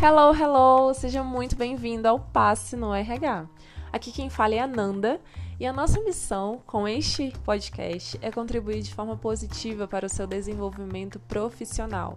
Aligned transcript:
Hello, 0.00 0.32
hello! 0.32 0.94
Seja 0.94 1.24
muito 1.24 1.56
bem-vindo 1.56 2.06
ao 2.06 2.20
Passe 2.20 2.76
no 2.76 2.94
RH. 2.94 3.48
Aqui 3.92 4.12
quem 4.12 4.30
fala 4.30 4.54
é 4.54 4.60
a 4.60 4.66
Nanda 4.66 5.20
e 5.58 5.66
a 5.66 5.72
nossa 5.72 6.00
missão 6.00 6.62
com 6.64 6.86
este 6.86 7.32
podcast 7.44 8.16
é 8.22 8.30
contribuir 8.30 8.80
de 8.80 8.94
forma 8.94 9.16
positiva 9.16 9.88
para 9.88 10.06
o 10.06 10.08
seu 10.08 10.24
desenvolvimento 10.24 11.18
profissional. 11.18 12.16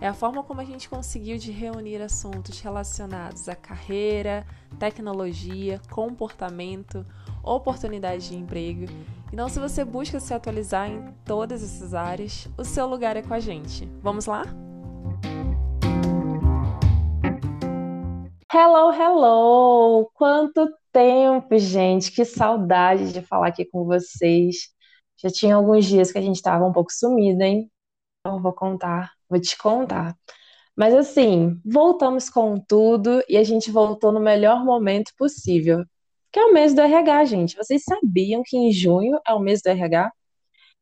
É 0.00 0.08
a 0.08 0.12
forma 0.12 0.42
como 0.42 0.62
a 0.62 0.64
gente 0.64 0.88
conseguiu 0.88 1.38
de 1.38 1.52
reunir 1.52 2.02
assuntos 2.02 2.58
relacionados 2.58 3.48
à 3.48 3.54
carreira, 3.54 4.44
tecnologia, 4.76 5.80
comportamento, 5.92 7.06
oportunidade 7.40 8.30
de 8.30 8.36
emprego. 8.36 8.86
Então, 9.32 9.48
se 9.48 9.60
você 9.60 9.84
busca 9.84 10.18
se 10.18 10.34
atualizar 10.34 10.90
em 10.90 11.14
todas 11.24 11.62
essas 11.62 11.94
áreas, 11.94 12.48
o 12.58 12.64
seu 12.64 12.84
lugar 12.88 13.16
é 13.16 13.22
com 13.22 13.32
a 13.32 13.38
gente. 13.38 13.88
Vamos 14.02 14.26
lá? 14.26 14.42
Hello, 18.54 18.92
hello! 18.92 20.10
Quanto 20.12 20.68
tempo, 20.92 21.58
gente! 21.58 22.12
Que 22.12 22.22
saudade 22.22 23.10
de 23.10 23.22
falar 23.22 23.48
aqui 23.48 23.64
com 23.64 23.86
vocês. 23.86 24.68
Já 25.16 25.30
tinha 25.30 25.56
alguns 25.56 25.86
dias 25.86 26.12
que 26.12 26.18
a 26.18 26.20
gente 26.20 26.36
estava 26.36 26.66
um 26.66 26.72
pouco 26.72 26.92
sumida, 26.92 27.46
hein? 27.46 27.70
Então, 28.20 28.42
vou 28.42 28.52
contar, 28.52 29.12
vou 29.28 29.40
te 29.40 29.56
contar. 29.56 30.14
Mas 30.76 30.94
assim, 30.94 31.60
voltamos 31.64 32.28
com 32.30 32.58
tudo 32.60 33.22
e 33.28 33.38
a 33.38 33.44
gente 33.44 33.70
voltou 33.70 34.12
no 34.12 34.20
melhor 34.20 34.64
momento 34.64 35.12
possível, 35.16 35.84
que 36.32 36.38
é 36.38 36.44
o 36.44 36.52
mês 36.52 36.74
do 36.74 36.82
RH, 36.82 37.24
gente. 37.26 37.56
Vocês 37.56 37.82
sabiam 37.84 38.42
que 38.44 38.56
em 38.58 38.72
junho 38.72 39.18
é 39.26 39.32
o 39.34 39.40
mês 39.40 39.62
do 39.62 39.68
RH? 39.68 40.12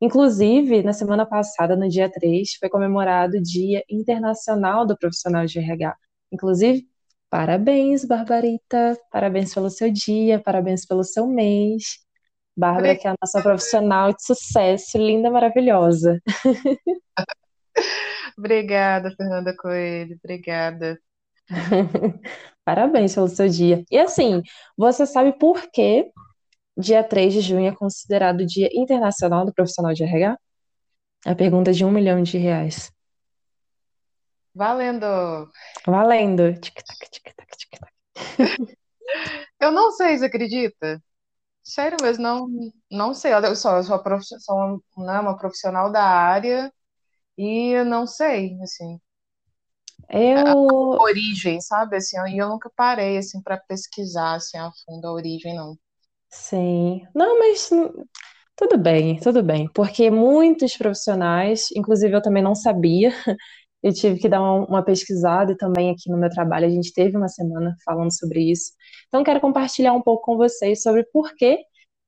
Inclusive, 0.00 0.82
na 0.82 0.92
semana 0.92 1.26
passada, 1.26 1.76
no 1.76 1.88
dia 1.88 2.10
3, 2.10 2.56
foi 2.58 2.68
comemorado 2.68 3.38
o 3.38 3.42
Dia 3.42 3.84
Internacional 3.90 4.86
do 4.86 4.98
Profissional 4.98 5.46
de 5.46 5.58
RH. 5.60 5.96
Inclusive, 6.32 6.90
Parabéns, 7.30 8.04
Barbarita. 8.04 8.98
Parabéns 9.10 9.54
pelo 9.54 9.70
seu 9.70 9.90
dia, 9.90 10.40
parabéns 10.40 10.84
pelo 10.84 11.04
seu 11.04 11.26
mês. 11.26 12.00
Bárbara, 12.56 12.96
que 12.96 13.06
é 13.06 13.10
a 13.10 13.14
nossa 13.22 13.40
profissional 13.40 14.12
de 14.12 14.22
sucesso, 14.24 14.98
linda, 14.98 15.30
maravilhosa. 15.30 16.20
Obrigada, 18.36 19.14
Fernanda 19.16 19.54
Coelho. 19.56 20.18
Obrigada. 20.22 20.98
Parabéns 22.64 23.14
pelo 23.14 23.28
seu 23.28 23.48
dia. 23.48 23.84
E 23.90 23.98
assim, 23.98 24.42
você 24.76 25.06
sabe 25.06 25.38
por 25.38 25.70
que 25.70 26.10
dia 26.76 27.04
3 27.04 27.32
de 27.32 27.40
junho 27.40 27.68
é 27.68 27.74
considerado 27.74 28.40
o 28.40 28.46
Dia 28.46 28.68
Internacional 28.72 29.46
do 29.46 29.52
Profissional 29.52 29.92
de 29.92 30.02
RH? 30.02 30.36
A 31.26 31.34
pergunta 31.34 31.72
de 31.72 31.84
um 31.84 31.90
milhão 31.90 32.22
de 32.22 32.38
reais. 32.38 32.90
Valendo! 34.54 35.50
Valendo! 35.86 36.54
Tic-tac, 36.60 37.10
tic-tac, 37.10 37.56
tic-tac. 37.56 37.92
Eu 39.60 39.70
não 39.70 39.92
sei, 39.92 40.16
você 40.18 40.24
acredita? 40.26 41.02
Sério 41.62 41.98
mesmo, 42.02 42.22
não, 42.22 42.48
não 42.90 43.14
sei. 43.14 43.32
Eu 43.34 43.56
sou, 43.56 43.76
eu 43.76 43.84
sou, 43.84 44.02
prof, 44.02 44.24
sou 44.40 44.82
né, 44.98 45.20
uma 45.20 45.36
profissional 45.36 45.92
da 45.92 46.02
área 46.02 46.72
e 47.38 47.70
eu 47.70 47.84
não 47.84 48.06
sei, 48.06 48.58
assim. 48.62 49.00
Eu... 50.08 50.94
A 50.94 51.02
origem, 51.02 51.60
sabe? 51.60 51.96
Assim, 51.96 52.16
e 52.28 52.38
eu 52.38 52.48
nunca 52.48 52.70
parei, 52.76 53.18
assim, 53.18 53.40
para 53.42 53.56
pesquisar, 53.58 54.34
assim, 54.34 54.58
a 54.58 54.70
fundo 54.84 55.06
a 55.06 55.12
origem, 55.12 55.54
não. 55.54 55.76
Sim. 56.30 57.02
Não, 57.14 57.38
mas 57.38 57.68
tudo 58.56 58.78
bem, 58.78 59.18
tudo 59.20 59.42
bem. 59.42 59.68
Porque 59.72 60.10
muitos 60.10 60.76
profissionais, 60.76 61.68
inclusive 61.76 62.14
eu 62.14 62.22
também 62.22 62.42
não 62.42 62.54
sabia, 62.54 63.10
eu 63.82 63.92
tive 63.92 64.18
que 64.18 64.28
dar 64.28 64.42
uma, 64.42 64.82
pesquisada 64.82 65.52
e 65.52 65.56
também 65.56 65.90
aqui 65.90 66.10
no 66.10 66.18
meu 66.18 66.28
trabalho 66.28 66.66
a 66.66 66.70
gente 66.70 66.92
teve 66.92 67.16
uma 67.16 67.28
semana 67.28 67.74
falando 67.84 68.14
sobre 68.16 68.50
isso. 68.50 68.72
Então, 69.08 69.24
quero 69.24 69.40
compartilhar 69.40 69.92
um 69.94 70.02
pouco 70.02 70.24
com 70.24 70.36
vocês 70.36 70.82
sobre 70.82 71.04
por 71.12 71.34
que 71.34 71.58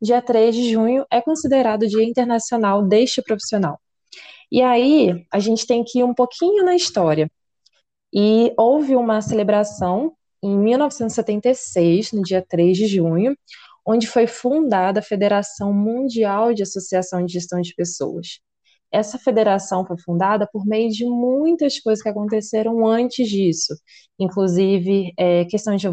dia 0.01 0.21
3 0.21 0.55
de 0.55 0.71
junho 0.71 1.07
é 1.11 1.21
considerado 1.21 1.85
o 1.85 1.89
Dia 1.89 2.05
Internacional 2.05 2.83
deste 2.83 3.23
profissional. 3.23 3.81
E 4.51 4.61
aí, 4.61 5.25
a 5.33 5.39
gente 5.39 5.67
tem 5.67 5.83
que 5.83 6.01
ir 6.01 6.05
um 6.05 6.15
pouquinho 6.15 6.65
na 6.65 6.77
história. 6.77 7.31
E 8.13 8.53
houve 8.59 8.95
uma 8.95 9.23
celebração 9.23 10.13
em 10.43 10.59
1976, 10.59 12.13
no 12.13 12.23
dia 12.23 12.45
3 12.47 12.77
de 12.77 12.87
junho, 12.87 13.35
onde 13.87 14.07
foi 14.07 14.27
fundada 14.27 15.01
a 15.01 15.03
Federação 15.03 15.73
Mundial 15.73 16.53
de 16.53 16.63
Associação 16.63 17.25
de 17.25 17.33
Gestão 17.33 17.61
de 17.61 17.75
Pessoas. 17.75 18.41
Essa 18.93 19.19
federação 19.19 19.87
foi 19.87 19.97
fundada 19.99 20.47
por 20.53 20.67
meio 20.67 20.91
de 20.91 21.05
muitas 21.07 21.81
coisas 21.81 22.03
que 22.03 22.09
aconteceram 22.09 22.87
antes 22.87 23.29
disso, 23.29 23.75
inclusive 24.19 25.13
é, 25.19 25.45
questão 25.47 25.75
de 25.77 25.87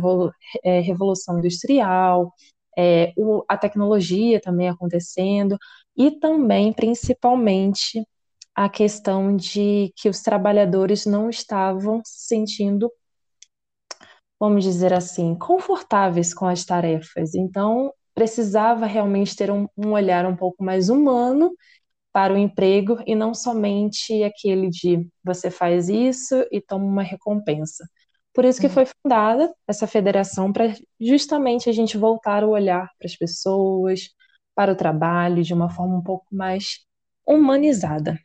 é, 0.64 0.82
revolução 0.82 1.40
industrial, 1.40 2.34
é, 2.78 3.14
o, 3.18 3.44
a 3.48 3.58
tecnologia 3.58 4.40
também 4.42 4.70
acontecendo, 4.70 5.58
e 5.96 6.12
também, 6.12 6.74
principalmente, 6.74 8.04
a 8.56 8.70
questão 8.70 9.36
de 9.36 9.94
que 9.96 10.10
os 10.10 10.22
trabalhadores 10.22 11.06
não 11.06 11.30
estavam 11.30 12.02
se 12.06 12.28
sentindo, 12.28 12.92
vamos 14.40 14.64
dizer 14.64 14.94
assim, 14.94 15.36
confortáveis 15.36 16.34
com 16.34 16.46
as 16.46 16.66
tarefas. 16.66 17.36
Então, 17.36 17.94
precisava 18.14 18.86
realmente 18.86 19.36
ter 19.36 19.50
um, 19.52 19.68
um 19.78 19.92
olhar 19.92 20.26
um 20.26 20.36
pouco 20.36 20.64
mais 20.64 20.90
humano 20.90 21.52
para 22.12 22.34
o 22.34 22.38
emprego 22.38 23.00
e 23.06 23.16
não 23.16 23.34
somente 23.34 24.24
aquele 24.24 24.70
de 24.70 25.08
você 25.24 25.52
faz 25.52 25.90
isso 25.90 26.36
e 26.52 26.60
toma 26.60 26.86
uma 26.86 27.04
recompensa. 27.04 27.88
Por 28.34 28.46
isso 28.46 28.60
que 28.60 28.68
uhum. 28.68 28.74
foi 28.74 28.86
fundada 28.86 29.54
essa 29.68 29.88
federação 29.88 30.52
para 30.52 30.74
justamente 31.00 31.70
a 31.70 31.74
gente 31.74 31.98
voltar 31.98 32.44
o 32.44 32.52
olhar 32.52 32.90
para 32.98 33.06
as 33.06 33.16
pessoas, 33.16 34.10
para 34.56 34.72
o 34.72 34.76
trabalho 34.76 35.44
de 35.44 35.54
uma 35.54 35.70
forma 35.70 35.98
um 35.98 36.04
pouco 36.04 36.26
mais 36.32 36.80
humanizada. 37.28 38.20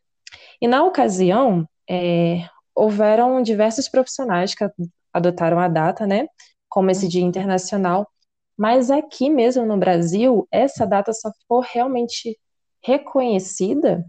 E 0.60 0.66
na 0.68 0.84
ocasião, 0.84 1.68
é, 1.88 2.48
houveram 2.74 3.42
diversos 3.42 3.88
profissionais 3.88 4.54
que 4.54 4.64
adotaram 5.12 5.58
a 5.58 5.68
data, 5.68 6.06
né, 6.06 6.26
como 6.68 6.90
esse 6.90 7.06
Dia 7.06 7.22
Internacional, 7.22 8.08
mas 8.56 8.90
aqui 8.90 9.30
mesmo 9.30 9.64
no 9.66 9.76
Brasil, 9.76 10.46
essa 10.50 10.86
data 10.86 11.12
só 11.12 11.30
ficou 11.32 11.60
realmente 11.60 12.38
reconhecida 12.84 14.04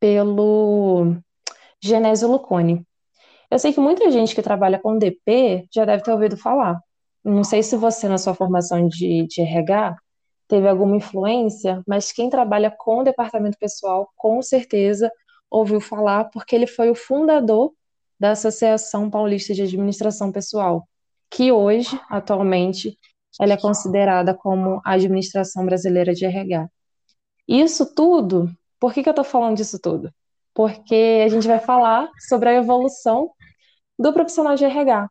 pelo 0.00 1.16
Genésio 1.80 2.28
Lucone. 2.28 2.84
Eu 3.50 3.58
sei 3.58 3.72
que 3.72 3.80
muita 3.80 4.10
gente 4.10 4.34
que 4.34 4.42
trabalha 4.42 4.78
com 4.78 4.98
DP 4.98 5.66
já 5.72 5.84
deve 5.84 6.02
ter 6.02 6.12
ouvido 6.12 6.36
falar. 6.36 6.80
Não 7.24 7.44
sei 7.44 7.62
se 7.62 7.76
você, 7.76 8.08
na 8.08 8.18
sua 8.18 8.34
formação 8.34 8.88
de, 8.88 9.26
de 9.28 9.40
RH, 9.40 9.96
teve 10.48 10.68
alguma 10.68 10.96
influência, 10.96 11.82
mas 11.86 12.12
quem 12.12 12.28
trabalha 12.28 12.74
com 12.76 12.98
o 12.98 13.04
departamento 13.04 13.58
pessoal, 13.58 14.10
com 14.16 14.42
certeza 14.42 15.10
ouviu 15.50 15.80
falar, 15.80 16.24
porque 16.26 16.54
ele 16.56 16.66
foi 16.66 16.90
o 16.90 16.94
fundador 16.94 17.72
da 18.18 18.32
Associação 18.32 19.08
Paulista 19.08 19.54
de 19.54 19.62
Administração 19.62 20.32
Pessoal, 20.32 20.88
que 21.30 21.52
hoje, 21.52 22.00
atualmente, 22.10 22.98
ela 23.40 23.52
é 23.52 23.56
considerada 23.56 24.34
como 24.34 24.80
a 24.84 24.92
Administração 24.92 25.64
Brasileira 25.64 26.14
de 26.14 26.24
RH. 26.24 26.68
Isso 27.48 27.94
tudo, 27.94 28.50
por 28.80 28.92
que, 28.92 29.02
que 29.02 29.08
eu 29.08 29.12
estou 29.12 29.24
falando 29.24 29.56
disso 29.56 29.78
tudo? 29.80 30.12
Porque 30.54 31.22
a 31.24 31.28
gente 31.28 31.46
vai 31.46 31.58
falar 31.58 32.10
sobre 32.28 32.48
a 32.48 32.54
evolução 32.54 33.30
do 33.98 34.12
profissional 34.12 34.56
de 34.56 34.64
RH. 34.64 35.08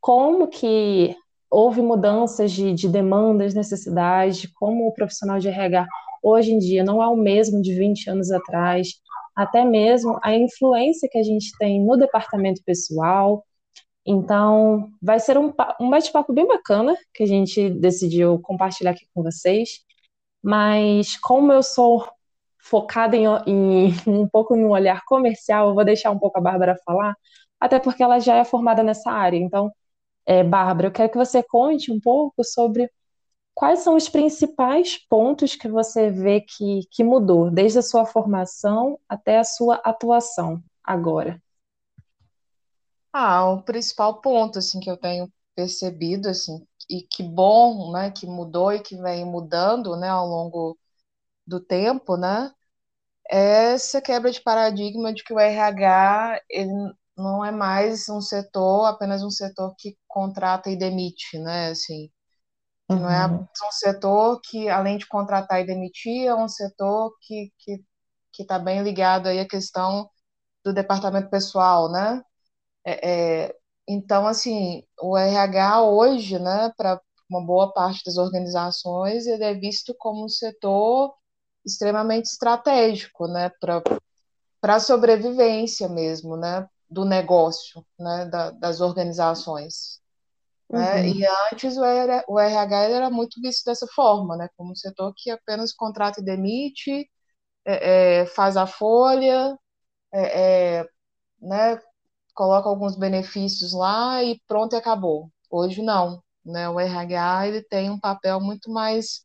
Como 0.00 0.48
que 0.48 1.16
houve 1.50 1.80
mudanças 1.80 2.52
de, 2.52 2.72
de 2.74 2.88
demandas, 2.88 3.54
necessidades, 3.54 4.50
como 4.54 4.86
o 4.86 4.92
profissional 4.92 5.38
de 5.38 5.48
RH 5.48 5.86
hoje 6.22 6.52
em 6.52 6.58
dia 6.58 6.84
não 6.84 7.02
é 7.02 7.06
o 7.06 7.16
mesmo 7.16 7.62
de 7.62 7.74
20 7.74 8.10
anos 8.10 8.30
atrás, 8.30 8.94
até 9.34 9.64
mesmo 9.64 10.18
a 10.22 10.34
influência 10.34 11.08
que 11.10 11.18
a 11.18 11.22
gente 11.22 11.56
tem 11.58 11.84
no 11.84 11.96
departamento 11.96 12.62
pessoal. 12.64 13.44
Então, 14.04 14.90
vai 15.02 15.20
ser 15.20 15.38
um, 15.38 15.52
um 15.80 15.90
bate-papo 15.90 16.32
bem 16.32 16.46
bacana 16.46 16.96
que 17.14 17.22
a 17.22 17.26
gente 17.26 17.70
decidiu 17.70 18.40
compartilhar 18.40 18.92
aqui 18.92 19.06
com 19.14 19.22
vocês. 19.22 19.80
Mas 20.42 21.16
como 21.18 21.52
eu 21.52 21.62
sou 21.62 22.08
focada 22.58 23.16
em, 23.16 23.24
em, 23.46 23.88
um 24.06 24.28
pouco 24.28 24.56
no 24.56 24.70
olhar 24.70 25.02
comercial, 25.06 25.68
eu 25.70 25.74
vou 25.74 25.84
deixar 25.84 26.10
um 26.10 26.18
pouco 26.18 26.38
a 26.38 26.42
Bárbara 26.42 26.76
falar, 26.84 27.14
até 27.60 27.78
porque 27.78 28.02
ela 28.02 28.18
já 28.20 28.36
é 28.36 28.44
formada 28.44 28.82
nessa 28.82 29.10
área. 29.10 29.36
Então, 29.38 29.70
é, 30.26 30.44
Bárbara, 30.44 30.88
eu 30.88 30.92
quero 30.92 31.10
que 31.10 31.18
você 31.18 31.42
conte 31.42 31.92
um 31.92 32.00
pouco 32.00 32.44
sobre 32.44 32.90
quais 33.54 33.80
são 33.80 33.96
os 33.96 34.08
principais 34.08 34.98
pontos 35.08 35.56
que 35.56 35.68
você 35.68 36.10
vê 36.10 36.40
que, 36.42 36.82
que 36.90 37.04
mudou, 37.04 37.50
desde 37.50 37.78
a 37.80 37.82
sua 37.82 38.06
formação 38.06 38.98
até 39.08 39.38
a 39.38 39.44
sua 39.44 39.76
atuação 39.84 40.62
agora. 40.84 41.40
Ah, 43.12 43.44
o 43.50 43.62
principal 43.62 44.20
ponto 44.22 44.58
assim 44.58 44.80
que 44.80 44.90
eu 44.90 44.96
tenho 44.96 45.30
percebido 45.54 46.28
assim 46.28 46.66
e 46.90 47.02
que 47.02 47.22
bom, 47.22 47.92
né, 47.92 48.10
que 48.10 48.26
mudou 48.26 48.72
e 48.72 48.80
que 48.82 48.96
vem 48.96 49.24
mudando, 49.24 49.96
né, 49.96 50.08
ao 50.08 50.26
longo 50.26 50.78
do 51.46 51.60
tempo, 51.60 52.16
né, 52.16 52.52
é 53.30 53.74
essa 53.74 54.00
quebra 54.02 54.30
de 54.30 54.40
paradigma 54.42 55.12
de 55.12 55.22
que 55.24 55.32
o 55.32 55.38
RH 55.40 56.40
ele 56.50 56.72
não 57.16 57.44
é 57.44 57.50
mais 57.50 58.08
um 58.08 58.20
setor, 58.20 58.86
apenas 58.86 59.22
um 59.22 59.30
setor 59.30 59.74
que 59.78 59.96
contrata 60.08 60.70
e 60.70 60.76
demite, 60.78 61.38
né? 61.38 61.70
Assim, 61.70 62.10
que 62.88 62.98
não 63.00 63.10
é 63.10 63.26
Uhum, 63.26 63.48
um 63.66 63.72
setor 63.72 64.40
que, 64.42 64.68
além 64.68 64.98
de 64.98 65.06
contratar 65.06 65.60
e 65.60 65.66
demitir, 65.66 66.26
é 66.28 66.34
um 66.34 66.48
setor 66.48 67.12
que 67.22 67.52
que 67.58 67.84
que 68.32 68.42
está 68.42 68.58
bem 68.58 68.82
ligado 68.82 69.26
aí 69.28 69.40
à 69.40 69.48
questão 69.48 70.08
do 70.64 70.72
departamento 70.74 71.30
pessoal, 71.30 71.90
né? 71.92 72.22
É, 72.84 73.44
é, 73.48 73.56
então, 73.88 74.26
assim, 74.26 74.84
o 75.02 75.16
RH 75.16 75.82
hoje, 75.84 76.38
né, 76.38 76.72
para 76.76 77.00
uma 77.30 77.44
boa 77.44 77.72
parte 77.72 78.04
das 78.04 78.16
organizações, 78.18 79.26
ele 79.26 79.44
é 79.44 79.54
visto 79.54 79.94
como 79.98 80.24
um 80.24 80.28
setor 80.28 81.14
extremamente 81.64 82.26
estratégico, 82.26 83.26
né, 83.28 83.50
para 83.60 84.76
a 84.76 84.80
sobrevivência 84.80 85.88
mesmo, 85.88 86.36
né, 86.36 86.68
do 86.90 87.04
negócio, 87.04 87.84
né, 87.98 88.26
da, 88.26 88.50
das 88.52 88.80
organizações. 88.80 90.00
Né? 90.70 91.08
E 91.08 91.14
uhum, 91.16 91.28
antes 91.52 91.76
o, 91.78 91.84
R- 91.84 92.24
o 92.28 92.38
RH 92.40 92.76
era 92.84 93.10
muito 93.10 93.40
visto 93.40 93.64
dessa 93.66 93.86
forma, 93.88 94.36
né, 94.36 94.48
como 94.56 94.72
um 94.72 94.76
setor 94.76 95.12
que 95.16 95.30
apenas 95.30 95.72
contrata 95.74 96.20
e 96.20 96.24
demite, 96.24 97.10
é, 97.66 98.20
é, 98.22 98.26
faz 98.26 98.56
a 98.56 98.66
folha, 98.66 99.58
é, 100.12 100.78
é, 100.80 100.86
né, 101.40 101.80
coloca 102.38 102.68
alguns 102.68 102.96
benefícios 102.96 103.72
lá 103.72 104.22
e 104.22 104.40
pronto, 104.46 104.74
e 104.74 104.76
acabou. 104.76 105.28
Hoje 105.50 105.82
não, 105.82 106.22
né? 106.44 106.68
O 106.68 106.78
RH 106.78 107.48
ele 107.48 107.62
tem 107.64 107.90
um 107.90 107.98
papel 107.98 108.40
muito 108.40 108.70
mais 108.70 109.24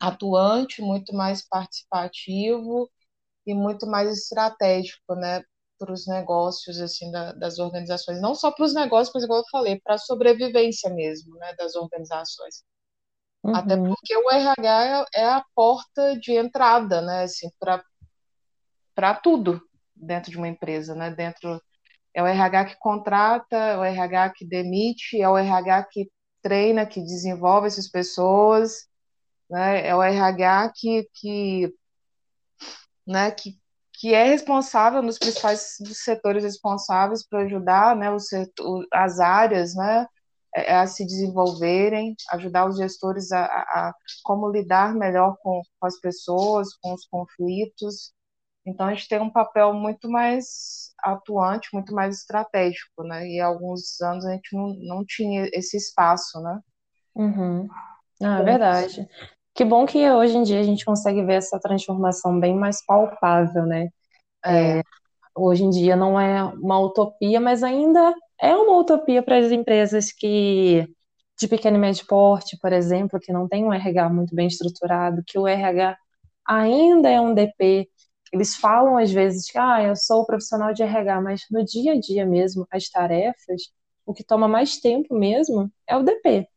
atuante, 0.00 0.82
muito 0.82 1.14
mais 1.14 1.46
participativo 1.48 2.88
e 3.46 3.54
muito 3.54 3.86
mais 3.86 4.10
estratégico, 4.12 5.14
né? 5.16 5.42
Para 5.78 5.92
os 5.92 6.06
negócios 6.06 6.80
assim 6.80 7.10
da, 7.10 7.32
das 7.32 7.58
organizações, 7.58 8.20
não 8.20 8.34
só 8.34 8.52
para 8.52 8.64
os 8.66 8.74
negócios, 8.74 9.12
mas 9.14 9.24
igual 9.24 9.40
eu 9.40 9.46
falei, 9.50 9.80
para 9.80 9.96
a 9.96 9.98
sobrevivência 9.98 10.90
mesmo, 10.90 11.34
né? 11.36 11.54
Das 11.58 11.74
organizações. 11.74 12.62
Até 13.52 13.76
uhum, 13.76 13.88
porque 13.88 14.16
o 14.16 14.30
RH 14.30 15.06
é, 15.14 15.22
é 15.22 15.26
a 15.26 15.44
porta 15.54 16.18
de 16.18 16.32
entrada, 16.32 17.00
né? 17.02 17.24
Assim, 17.24 17.50
para 17.58 17.84
para 18.94 19.14
tudo 19.14 19.60
dentro 19.96 20.30
de 20.30 20.36
uma 20.36 20.48
empresa, 20.48 20.94
né? 20.94 21.10
Dentro 21.10 21.60
É 22.14 22.22
o 22.22 22.26
RH 22.26 22.64
que 22.66 22.78
contrata, 22.78 23.56
é 23.56 23.76
o 23.76 23.84
RH 23.84 24.30
que 24.30 24.44
demite, 24.44 25.20
é 25.20 25.28
o 25.28 25.38
RH 25.38 25.84
que 25.84 26.10
treina, 26.42 26.86
que 26.86 27.00
desenvolve 27.00 27.66
essas 27.66 27.88
pessoas, 27.88 28.88
né? 29.50 29.86
É 29.86 29.94
o 29.94 30.02
RH 30.02 30.72
que, 30.74 31.08
que, 31.14 31.74
né, 33.06 33.30
que, 33.30 33.58
que 33.94 34.14
é 34.14 34.24
responsável 34.24 35.02
nos 35.02 35.18
principais 35.18 35.76
setores 35.92 36.44
responsáveis 36.44 37.26
para 37.26 37.40
ajudar, 37.40 37.96
né, 37.96 38.10
o 38.10 38.18
setor, 38.20 38.86
as 38.92 39.20
áreas, 39.20 39.74
né, 39.74 40.06
é, 40.54 40.74
a 40.74 40.86
se 40.86 41.04
desenvolverem, 41.04 42.14
ajudar 42.32 42.68
os 42.68 42.76
gestores 42.76 43.32
a, 43.32 43.44
a, 43.44 43.88
a 43.88 43.94
como 44.24 44.50
lidar 44.50 44.94
melhor 44.94 45.36
com, 45.42 45.60
com 45.78 45.86
as 45.86 45.98
pessoas, 46.00 46.74
com 46.80 46.94
os 46.94 47.06
conflitos, 47.06 48.12
então 48.66 48.86
a 48.86 48.94
gente 48.94 49.08
tem 49.08 49.20
um 49.20 49.30
papel 49.30 49.72
muito 49.74 50.08
mais 50.10 50.92
atuante, 51.02 51.68
muito 51.72 51.94
mais 51.94 52.18
estratégico, 52.18 53.02
né? 53.04 53.26
E 53.28 53.40
há 53.40 53.46
alguns 53.46 54.00
anos 54.00 54.24
a 54.26 54.32
gente 54.34 54.54
não, 54.54 54.74
não 54.80 55.04
tinha 55.06 55.48
esse 55.52 55.76
espaço, 55.76 56.40
né? 56.42 56.60
uhum. 57.14 57.68
Ah, 58.22 58.40
é 58.40 58.44
verdade. 58.44 59.08
Que 59.54 59.64
bom 59.64 59.86
que 59.86 60.10
hoje 60.10 60.36
em 60.36 60.42
dia 60.42 60.60
a 60.60 60.62
gente 60.62 60.84
consegue 60.84 61.24
ver 61.24 61.34
essa 61.34 61.58
transformação 61.60 62.38
bem 62.40 62.54
mais 62.54 62.84
palpável, 62.84 63.66
né? 63.66 63.88
é, 64.44 64.82
Hoje 65.36 65.64
em 65.64 65.70
dia 65.70 65.96
não 65.96 66.18
é 66.20 66.42
uma 66.44 66.78
utopia, 66.80 67.40
mas 67.40 67.62
ainda 67.62 68.14
é 68.40 68.54
uma 68.54 68.78
utopia 68.78 69.22
para 69.22 69.38
as 69.38 69.50
empresas 69.52 70.12
que 70.12 70.86
de 71.38 71.48
pequeno 71.48 71.76
e 71.76 71.80
médio 71.80 72.06
porte, 72.06 72.58
por 72.60 72.72
exemplo, 72.72 73.18
que 73.20 73.32
não 73.32 73.48
tem 73.48 73.64
um 73.64 73.72
RH 73.72 74.08
muito 74.10 74.34
bem 74.34 74.46
estruturado, 74.46 75.22
que 75.26 75.38
o 75.38 75.48
RH 75.48 75.96
ainda 76.46 77.08
é 77.10 77.20
um 77.20 77.32
DP. 77.34 77.88
Eles 78.32 78.56
falam 78.56 78.96
às 78.96 79.10
vezes 79.10 79.50
que 79.50 79.58
ah, 79.58 79.82
eu 79.82 79.96
sou 79.96 80.26
profissional 80.26 80.72
de 80.72 80.82
RH, 80.82 81.20
mas 81.20 81.42
no 81.50 81.64
dia 81.64 81.92
a 81.92 82.00
dia 82.00 82.24
mesmo, 82.26 82.66
as 82.70 82.88
tarefas, 82.88 83.62
o 84.06 84.14
que 84.14 84.24
toma 84.24 84.48
mais 84.48 84.78
tempo 84.78 85.14
mesmo 85.14 85.70
é 85.86 85.96
o 85.96 86.02
DP 86.02 86.48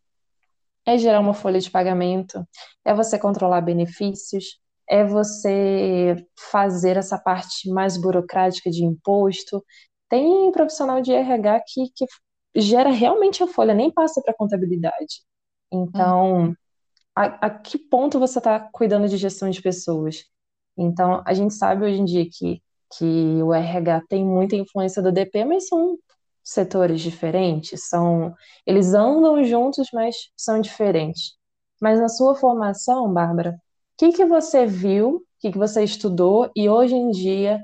é 0.85 0.97
gerar 0.97 1.19
uma 1.19 1.33
folha 1.33 1.59
de 1.59 1.71
pagamento, 1.71 2.45
é 2.83 2.93
você 2.93 3.17
controlar 3.17 3.61
benefícios, 3.61 4.59
é 4.87 5.03
você 5.03 6.15
fazer 6.37 6.97
essa 6.97 7.17
parte 7.17 7.69
mais 7.69 7.97
burocrática 7.97 8.69
de 8.69 8.83
imposto. 8.83 9.63
Tem 10.09 10.51
profissional 10.51 11.01
de 11.01 11.13
RH 11.13 11.61
que, 11.67 11.89
que 11.95 12.05
gera 12.55 12.89
realmente 12.89 13.41
a 13.41 13.47
folha, 13.47 13.73
nem 13.73 13.91
passa 13.91 14.21
para 14.21 14.33
contabilidade. 14.33 15.23
Então, 15.71 16.53
a, 17.15 17.47
a 17.47 17.49
que 17.49 17.77
ponto 17.77 18.19
você 18.19 18.39
está 18.39 18.59
cuidando 18.59 19.07
de 19.07 19.17
gestão 19.17 19.49
de 19.49 19.61
pessoas? 19.61 20.25
Então, 20.77 21.21
a 21.25 21.33
gente 21.33 21.53
sabe 21.53 21.85
hoje 21.85 21.99
em 22.01 22.05
dia 22.05 22.25
que, 22.31 22.61
que 22.97 23.05
o 23.43 23.53
RH 23.53 24.01
tem 24.09 24.25
muita 24.25 24.55
influência 24.55 25.01
do 25.01 25.11
DP, 25.11 25.45
mas 25.45 25.67
são 25.67 25.97
setores 26.43 27.01
diferentes, 27.01 27.87
são, 27.87 28.33
eles 28.65 28.93
andam 28.93 29.43
juntos, 29.43 29.87
mas 29.93 30.15
são 30.35 30.59
diferentes. 30.59 31.35
Mas 31.81 31.99
na 31.99 32.09
sua 32.09 32.35
formação, 32.35 33.11
Bárbara, 33.13 33.51
o 33.51 33.55
que 33.97 34.11
que 34.13 34.25
você 34.25 34.65
viu, 34.65 35.17
o 35.17 35.21
que 35.39 35.51
que 35.51 35.57
você 35.57 35.83
estudou 35.83 36.51
e 36.55 36.69
hoje 36.69 36.95
em 36.95 37.11
dia 37.11 37.63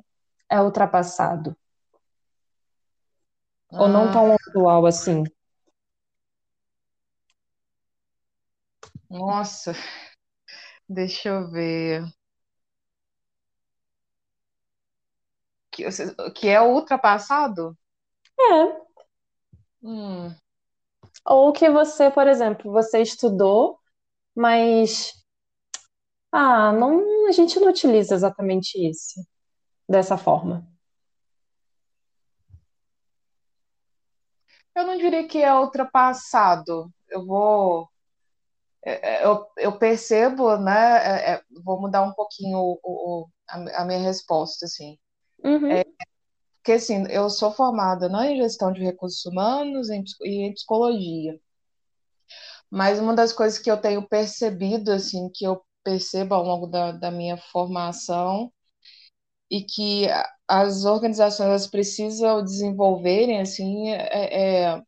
é 0.50 0.62
ultrapassado? 0.62 1.56
Ou 3.72 3.88
não 3.88 4.08
ah, 4.08 4.12
tão 4.12 4.34
atual 4.34 4.86
assim? 4.86 5.24
nossa, 9.10 9.74
deixa 10.88 11.30
eu 11.30 11.50
ver. 11.50 12.04
Que, 15.80 16.32
que 16.32 16.48
é 16.50 16.62
ultrapassado? 16.62 17.78
É. 18.40 18.80
Hum, 19.82 20.34
Ou 21.26 21.54
que 21.54 21.70
você, 21.70 22.12
por 22.12 22.28
exemplo, 22.28 22.72
você 22.74 23.02
estudou, 23.02 23.80
mas 24.36 25.14
Ah, 26.32 26.72
não, 26.74 27.28
a 27.28 27.32
gente 27.32 27.60
não 27.60 27.70
utiliza 27.70 28.14
exatamente 28.16 28.78
isso, 28.80 29.22
dessa 29.90 30.18
forma. 30.18 30.68
eu 34.76 34.86
não 34.86 34.98
diria 34.98 35.28
que 35.28 35.40
é 35.42 35.54
ultrapassado. 35.54 36.92
Eu 37.10 37.26
vou. 37.26 37.90
é, 38.86 39.22
é, 39.24 39.26
Eu, 39.26 39.48
eu 39.58 39.78
percebo, 39.80 40.58
né? 40.58 41.34
é, 41.36 41.44
vou 41.64 41.82
mudar 41.82 42.04
um 42.04 42.14
pouquinho 42.14 42.58
o, 42.60 42.80
o- 42.84 43.30
a 43.76 43.86
minha 43.86 44.00
resposta, 44.00 44.66
assim. 44.66 44.98
Uhum, 45.44 45.82
Porque, 46.60 46.72
assim, 46.74 47.06
eu 47.10 47.30
sou 47.30 47.52
formada, 47.52 48.08
né, 48.10 48.32
em 48.32 48.38
gestão 48.38 48.72
de 48.72 48.82
recursos 48.82 49.26
humanos 49.26 49.90
em 49.90 50.02
e 50.24 50.44
em 50.48 50.54
psicologia. 50.54 51.38
Mas 52.70 53.00
uma 53.00 53.16
das 53.16 53.34
coisas 53.34 53.60
que 53.60 53.70
eu 53.70 53.80
tenho 53.80 54.08
percebido, 54.08 54.92
assim, 54.92 55.30
que 55.34 55.46
eu 55.46 55.62
percebo 55.84 56.36
ao 56.36 56.44
longo 56.44 56.68
da, 56.68 56.92
da 56.92 57.12
minha 57.12 57.38
formação 57.38 58.52
e 59.52 59.64
que 59.64 60.08
as 60.48 60.86
organizações 60.86 61.68
precisam 61.68 62.44
desenvolverem, 62.44 63.42
assim, 63.42 63.90
é, 63.92 64.66
é- 64.76 64.82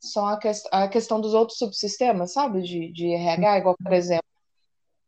são 0.00 0.26
a, 0.28 0.38
ques- 0.38 0.64
a 0.72 0.88
questão 0.88 1.20
dos 1.20 1.34
outros 1.34 1.58
subsistemas, 1.58 2.32
sabe, 2.34 2.62
de, 2.62 2.92
de 2.92 3.08
RH, 3.14 3.58
igual, 3.60 3.76
por 3.82 3.92
exemplo, 3.92 4.24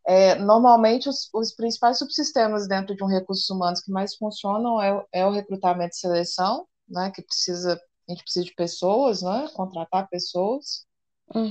é, 0.09 0.37
normalmente 0.37 1.09
os, 1.09 1.31
os 1.35 1.55
principais 1.55 1.99
subsistemas 1.99 2.69
dentro 2.69 2.97
de 2.97 3.05
um 3.05 3.09
recursos 3.09 3.49
humanos 3.51 3.83
que 3.83 3.93
mais 3.93 4.17
funcionam 4.17 4.83
é, 4.83 4.95
o- 4.95 5.07
é 5.13 5.27
o 5.27 5.33
recrutamento 5.33 5.95
e 5.97 6.01
seleção, 6.01 6.67
né, 6.89 7.13
que 7.15 7.23
precisa, 7.23 7.75
a 8.09 8.13
gente 8.13 8.23
precisa 8.25 8.47
de 8.47 8.55
pessoas, 8.55 9.23
né, 9.23 9.49
contratar 9.55 10.09
pessoas, 10.11 10.87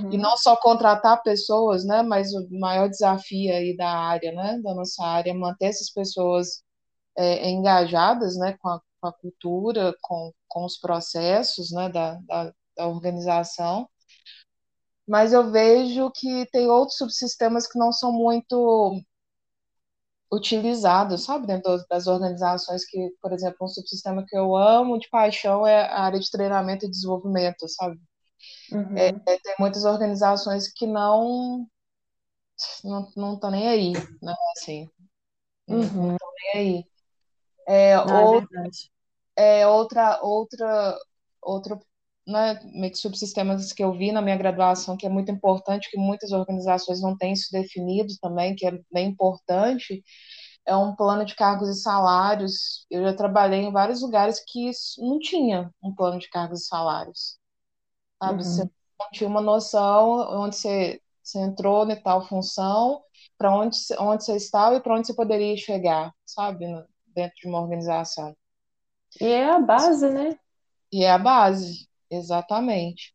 e 0.10 0.18
uhum, 0.18 0.20
não 0.20 0.38
só 0.38 0.56
contratar 0.58 1.22
pessoas, 1.24 1.86
né, 1.86 2.02
mas 2.04 2.34
o 2.34 2.48
maior 2.60 2.90
desafio 2.90 3.54
aí 3.54 3.76
da 3.76 3.90
área, 3.90 4.32
né, 4.34 4.60
da 4.64 4.74
nossa 4.74 5.04
área, 5.06 5.32
é 5.32 5.34
manter 5.34 5.68
essas 5.68 5.92
pessoas 5.92 6.64
é, 7.18 7.50
engajadas, 7.50 8.38
né, 8.38 8.58
com 8.60 8.70
a, 8.70 8.82
com 9.02 9.08
a 9.08 9.14
cultura, 9.14 9.96
com, 10.02 10.34
com 10.48 10.66
os 10.66 10.78
processos, 10.80 11.72
né, 11.72 11.90
da, 11.90 12.16
da, 12.28 12.54
da 12.78 12.88
organização. 12.88 13.90
Mas 15.08 15.34
eu 15.34 15.52
vejo 15.52 16.12
que 16.12 16.46
tem 16.52 16.70
outros 16.70 16.98
subsistemas 16.98 17.68
que 17.68 17.80
não 17.80 17.92
são 17.92 18.12
muito 18.12 19.02
utilizados, 20.32 21.24
sabe, 21.24 21.48
dentro 21.48 21.78
das 21.90 22.08
organizações 22.08 22.86
que, 22.86 23.12
por 23.22 23.32
exemplo, 23.32 23.58
um 23.62 23.68
subsistema 23.68 24.26
que 24.28 24.38
eu 24.38 24.56
amo 24.56 25.00
de 25.00 25.10
paixão 25.10 25.66
é 25.66 25.84
a 25.90 26.02
área 26.02 26.20
de 26.20 26.30
treinamento 26.30 26.86
e 26.86 26.90
desenvolvimento, 26.90 27.68
sabe? 27.70 27.98
É, 28.96 29.12
uhum, 29.12 29.20
tem 29.26 29.56
muitas 29.60 29.86
organizações 29.86 30.72
que 30.74 30.86
não 30.88 31.68
não 32.84 33.12
não 33.16 33.34
estão 33.36 33.52
nem 33.52 33.68
aí, 33.68 33.94
né? 34.22 34.34
Assim, 34.58 34.90
não 35.68 35.80
uhum. 35.80 36.14
estão 36.14 36.30
nem 36.54 36.62
aí. 36.62 36.86
É, 37.68 38.00
Ah, 38.06 38.24
é 38.24 38.26
ou 38.26 38.42
é 39.36 39.68
outra, 39.68 40.20
outra, 40.24 40.98
outra 41.42 41.80
né, 42.28 42.60
meio 42.74 42.92
que 42.92 42.98
subsistemas 42.98 43.72
que 43.72 43.82
eu 43.84 43.94
vi 43.94 44.12
na 44.12 44.22
minha 44.22 44.36
graduação, 44.36 44.98
que 44.98 45.06
é 45.06 45.10
muito 45.10 45.32
importante, 45.32 45.90
que 45.90 45.98
muitas 45.98 46.32
organizações 46.34 47.02
não 47.02 47.18
têm 47.18 47.32
isso 47.32 47.48
definido 47.52 48.14
também, 48.22 48.54
que 48.54 48.68
é 48.68 48.80
bem 48.92 49.08
importante, 49.08 50.04
é 50.66 50.76
um 50.76 50.94
plano 50.94 51.24
de 51.24 51.34
cargos 51.36 51.70
e 51.70 51.82
salários. 51.82 52.86
Eu 52.92 53.02
já 53.04 53.14
trabalhei 53.14 53.62
em 53.62 53.72
vários 53.72 54.02
lugares 54.02 54.44
que 54.46 54.70
não 54.98 55.18
tinha 55.20 55.72
um 55.82 55.96
plano 55.96 56.20
de 56.20 56.30
cargos 56.30 56.64
e 56.64 56.68
salários. 56.68 57.40
Sabe? 58.22 58.44
Uhum. 58.44 58.44
Você 58.44 58.64
não 59.00 59.10
tinha 59.14 59.30
uma 59.30 59.42
noção 59.42 60.44
onde 60.44 60.58
você, 60.58 61.02
você 61.24 61.40
entrou 61.40 61.90
em 61.90 61.96
tal 61.96 62.28
função, 62.28 63.02
para 63.38 63.56
onde, 63.56 63.78
onde 64.00 64.26
você 64.26 64.36
estava 64.36 64.76
e 64.76 64.82
para 64.82 64.96
onde 64.96 65.08
você 65.08 65.14
poderia 65.14 65.56
chegar, 65.56 66.14
sabe? 66.26 66.66
Dentro 67.16 67.36
de 67.42 67.48
uma 67.48 67.62
organização. 67.62 68.36
E 69.22 69.26
é 69.26 69.50
a 69.50 69.60
base, 69.60 70.10
né? 70.10 70.38
E 70.92 71.06
é 71.06 71.12
a 71.12 71.18
base, 71.18 71.88
exatamente. 72.10 73.14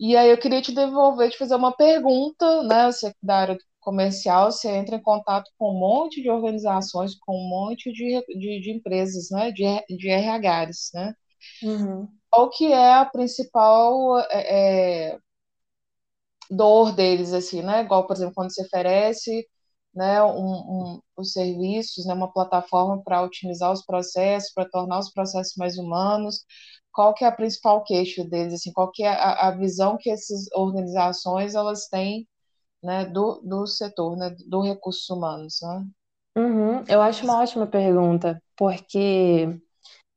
E 0.00 0.16
aí 0.16 0.30
eu 0.30 0.38
queria 0.38 0.62
te 0.62 0.72
devolver, 0.72 1.30
te 1.30 1.38
fazer 1.38 1.56
uma 1.56 1.74
pergunta, 1.76 2.62
né? 2.64 2.86
Você 2.86 3.08
é 3.08 3.14
da 3.22 3.36
área 3.38 3.58
comercial, 3.80 4.52
você 4.52 4.68
entra 4.70 4.96
em 4.96 5.02
contato 5.02 5.50
com 5.58 5.72
um 5.74 5.78
monte 5.78 6.22
de 6.22 6.30
organizações, 6.30 7.16
com 7.16 7.34
um 7.34 7.48
monte 7.48 7.92
de, 7.92 8.20
de, 8.28 8.60
de 8.60 8.70
empresas, 8.72 9.30
né? 9.30 9.50
De, 9.50 9.64
de 9.96 10.08
RHs, 10.10 10.90
né? 10.94 11.14
Uhum. 11.62 12.08
Qual 12.30 12.50
que 12.50 12.72
é 12.72 12.94
a 12.94 13.04
principal 13.04 14.20
é, 14.30 15.14
é, 15.14 15.18
dor 16.50 16.92
deles, 16.94 17.32
assim, 17.32 17.62
né? 17.62 17.82
Igual, 17.82 18.06
por 18.06 18.14
exemplo, 18.16 18.34
quando 18.34 18.52
você 18.52 18.62
oferece 18.62 19.46
né, 19.94 20.22
um, 20.22 20.94
um, 20.94 21.02
os 21.16 21.32
serviços, 21.32 22.06
né, 22.06 22.14
uma 22.14 22.32
plataforma 22.32 23.02
para 23.02 23.22
otimizar 23.22 23.72
os 23.72 23.84
processos, 23.84 24.52
para 24.52 24.68
tornar 24.68 24.98
os 25.00 25.10
processos 25.12 25.54
mais 25.56 25.76
humanos. 25.78 26.44
Qual 26.98 27.14
que 27.14 27.24
é 27.24 27.28
a 27.28 27.32
principal 27.32 27.84
queixa 27.84 28.24
deles? 28.24 28.54
Assim, 28.54 28.72
qual 28.72 28.90
que 28.90 29.04
é 29.04 29.08
a, 29.08 29.46
a 29.46 29.50
visão 29.52 29.96
que 29.96 30.10
essas 30.10 30.50
organizações 30.52 31.54
elas 31.54 31.86
têm 31.86 32.26
né, 32.82 33.04
do, 33.04 33.40
do 33.44 33.68
setor, 33.68 34.16
né, 34.16 34.34
do 34.48 34.60
recursos 34.60 35.08
humanos? 35.08 35.60
Né? 35.62 35.86
Uhum, 36.36 36.82
eu 36.88 37.00
acho 37.00 37.22
uma 37.22 37.40
ótima 37.40 37.68
pergunta, 37.68 38.42
porque 38.56 39.60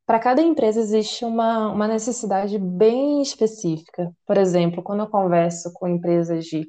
para 0.04 0.18
cada 0.18 0.42
empresa 0.42 0.80
existe 0.80 1.24
uma, 1.24 1.70
uma 1.70 1.86
necessidade 1.86 2.58
bem 2.58 3.22
específica. 3.22 4.12
Por 4.26 4.36
exemplo, 4.36 4.82
quando 4.82 5.04
eu 5.04 5.08
converso 5.08 5.72
com 5.72 5.86
empresas 5.86 6.46
de 6.46 6.68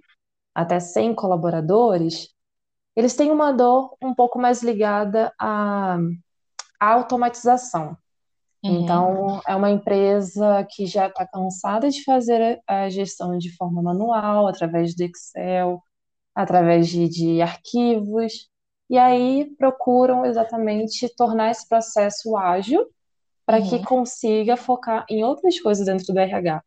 até 0.53 0.79
100 0.79 1.15
colaboradores, 1.15 2.29
eles 2.95 3.15
têm 3.15 3.31
uma 3.31 3.51
dor 3.51 3.97
um 3.99 4.13
pouco 4.13 4.37
mais 4.37 4.61
ligada 4.61 5.33
à, 5.39 5.97
à 6.79 6.93
automatização. 6.93 7.97
Uhum. 8.63 8.83
Então, 8.83 9.41
é 9.47 9.55
uma 9.55 9.69
empresa 9.69 10.65
que 10.69 10.85
já 10.85 11.07
está 11.07 11.27
cansada 11.27 11.89
de 11.89 12.03
fazer 12.03 12.61
a 12.65 12.89
gestão 12.89 13.37
de 13.37 13.53
forma 13.55 13.81
manual, 13.81 14.47
através 14.47 14.95
do 14.95 15.03
Excel, 15.03 15.81
através 16.33 16.87
de, 16.87 17.07
de 17.09 17.41
arquivos, 17.41 18.49
e 18.89 18.97
aí 18.97 19.53
procuram 19.57 20.25
exatamente 20.25 21.13
tornar 21.15 21.51
esse 21.51 21.67
processo 21.67 22.37
ágil 22.37 22.87
para 23.45 23.59
uhum. 23.59 23.69
que 23.69 23.83
consiga 23.83 24.55
focar 24.55 25.05
em 25.09 25.23
outras 25.23 25.59
coisas 25.59 25.85
dentro 25.85 26.13
do 26.13 26.19
RH. 26.19 26.63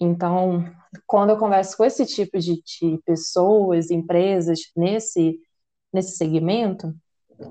Então, 0.00 0.64
quando 1.06 1.30
eu 1.30 1.38
converso 1.38 1.76
com 1.76 1.84
esse 1.84 2.04
tipo 2.06 2.38
de, 2.38 2.60
de 2.62 2.98
pessoas, 3.04 3.90
empresas 3.90 4.60
nesse 4.76 5.38
nesse 5.92 6.16
segmento 6.16 6.94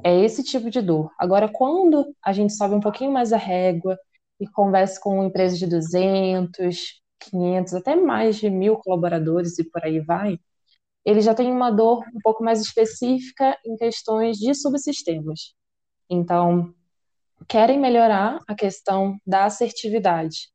é 0.03 0.19
esse 0.23 0.43
tipo 0.43 0.69
de 0.69 0.81
dor. 0.81 1.11
Agora, 1.17 1.49
quando 1.49 2.15
a 2.23 2.31
gente 2.33 2.53
sobe 2.53 2.75
um 2.75 2.79
pouquinho 2.79 3.11
mais 3.11 3.33
a 3.33 3.37
régua 3.37 3.97
e 4.39 4.47
conversa 4.47 4.99
com 4.99 5.23
empresas 5.23 5.59
de 5.59 5.67
200, 5.67 7.01
500, 7.19 7.73
até 7.73 7.95
mais 7.95 8.37
de 8.37 8.49
mil 8.49 8.77
colaboradores 8.77 9.57
e 9.59 9.63
por 9.69 9.83
aí 9.83 9.99
vai, 9.99 10.39
ele 11.05 11.21
já 11.21 11.33
tem 11.33 11.51
uma 11.51 11.71
dor 11.71 12.03
um 12.13 12.19
pouco 12.21 12.43
mais 12.43 12.61
específica 12.61 13.57
em 13.65 13.75
questões 13.75 14.37
de 14.37 14.53
subsistemas. 14.53 15.53
Então, 16.09 16.73
querem 17.47 17.79
melhorar 17.79 18.39
a 18.47 18.55
questão 18.55 19.17
da 19.25 19.45
assertividade. 19.45 20.49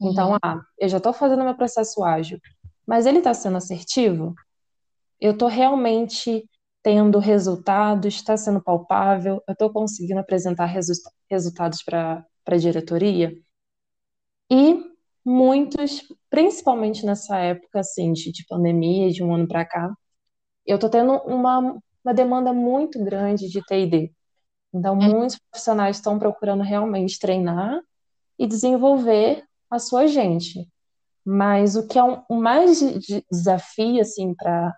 Então, 0.00 0.32
uhum. 0.32 0.38
ah, 0.42 0.60
eu 0.78 0.88
já 0.88 0.98
estou 0.98 1.12
fazendo 1.12 1.44
meu 1.44 1.56
processo 1.56 2.04
ágil, 2.04 2.38
mas 2.86 3.06
ele 3.06 3.18
está 3.18 3.34
sendo 3.34 3.56
assertivo? 3.56 4.34
Eu 5.20 5.32
estou 5.32 5.48
realmente 5.48 6.48
tendo 6.82 7.18
resultados, 7.18 8.14
está 8.14 8.36
sendo 8.36 8.62
palpável, 8.62 9.42
eu 9.46 9.52
estou 9.52 9.70
conseguindo 9.70 10.20
apresentar 10.20 10.66
resu 10.66 10.92
resultados 11.30 11.82
para 11.82 12.24
a 12.46 12.56
diretoria. 12.56 13.36
E 14.50 14.82
muitos, 15.24 16.02
principalmente 16.30 17.04
nessa 17.04 17.36
época 17.38 17.80
assim, 17.80 18.12
de, 18.12 18.32
de 18.32 18.46
pandemia, 18.46 19.10
de 19.10 19.22
um 19.22 19.34
ano 19.34 19.46
para 19.46 19.64
cá, 19.64 19.92
eu 20.66 20.76
estou 20.76 20.88
tendo 20.88 21.12
uma, 21.24 21.78
uma 22.04 22.14
demanda 22.14 22.52
muito 22.52 23.02
grande 23.04 23.48
de 23.48 23.62
TD. 23.64 24.12
Então, 24.72 24.94
uhum. 24.94 25.10
muitos 25.10 25.38
profissionais 25.38 25.96
estão 25.96 26.18
procurando 26.18 26.62
realmente 26.62 27.18
treinar 27.18 27.80
e 28.38 28.46
desenvolver 28.46 29.44
a 29.70 29.78
sua 29.78 30.06
gente. 30.06 30.68
Mas 31.24 31.76
o 31.76 31.86
que 31.86 31.98
é 31.98 32.02
um, 32.02 32.22
um 32.30 32.40
mais 32.40 32.78
de 32.78 33.24
desafio 33.30 34.00
assim 34.00 34.34
para 34.34 34.74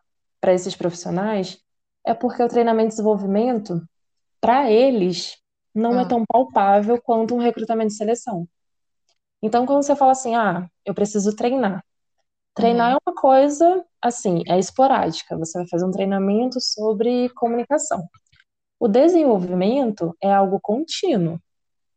esses 0.49 0.75
profissionais 0.75 1.59
é 2.04 2.14
porque 2.14 2.42
o 2.42 2.49
treinamento 2.49 2.88
e 2.88 2.90
desenvolvimento, 2.90 3.83
para 4.40 4.71
eles, 4.71 5.37
não 5.75 5.95
é 5.95 5.99
ah. 5.99 6.02
é 6.02 6.09
tão 6.09 6.25
palpável 6.26 7.00
quanto 7.00 7.35
um 7.35 7.38
recrutamento 7.38 7.92
e 7.92 7.97
seleção. 7.97 8.49
Então, 9.42 9.64
quando 9.64 9.83
você 9.83 9.97
fala 9.97 10.12
assim, 10.12 10.35
ah, 10.35 10.69
eu 10.85 10.95
preciso 10.95 11.35
treinar. 11.35 11.85
Treinar 12.54 12.90
uhum. 12.90 12.97
é 12.97 13.11
uma 13.11 13.16
coisa, 13.16 13.85
assim, 14.02 14.42
é 14.47 14.59
esporádica. 14.59 15.37
Você 15.38 15.59
vai 15.59 15.69
fazer 15.69 15.85
um 15.87 15.90
treinamento 15.90 16.61
sobre 16.61 17.28
comunicação. 17.30 18.07
O 18.78 18.88
desenvolvimento 18.88 20.14
é 20.23 20.33
algo 20.33 20.59
contínuo. 20.61 21.40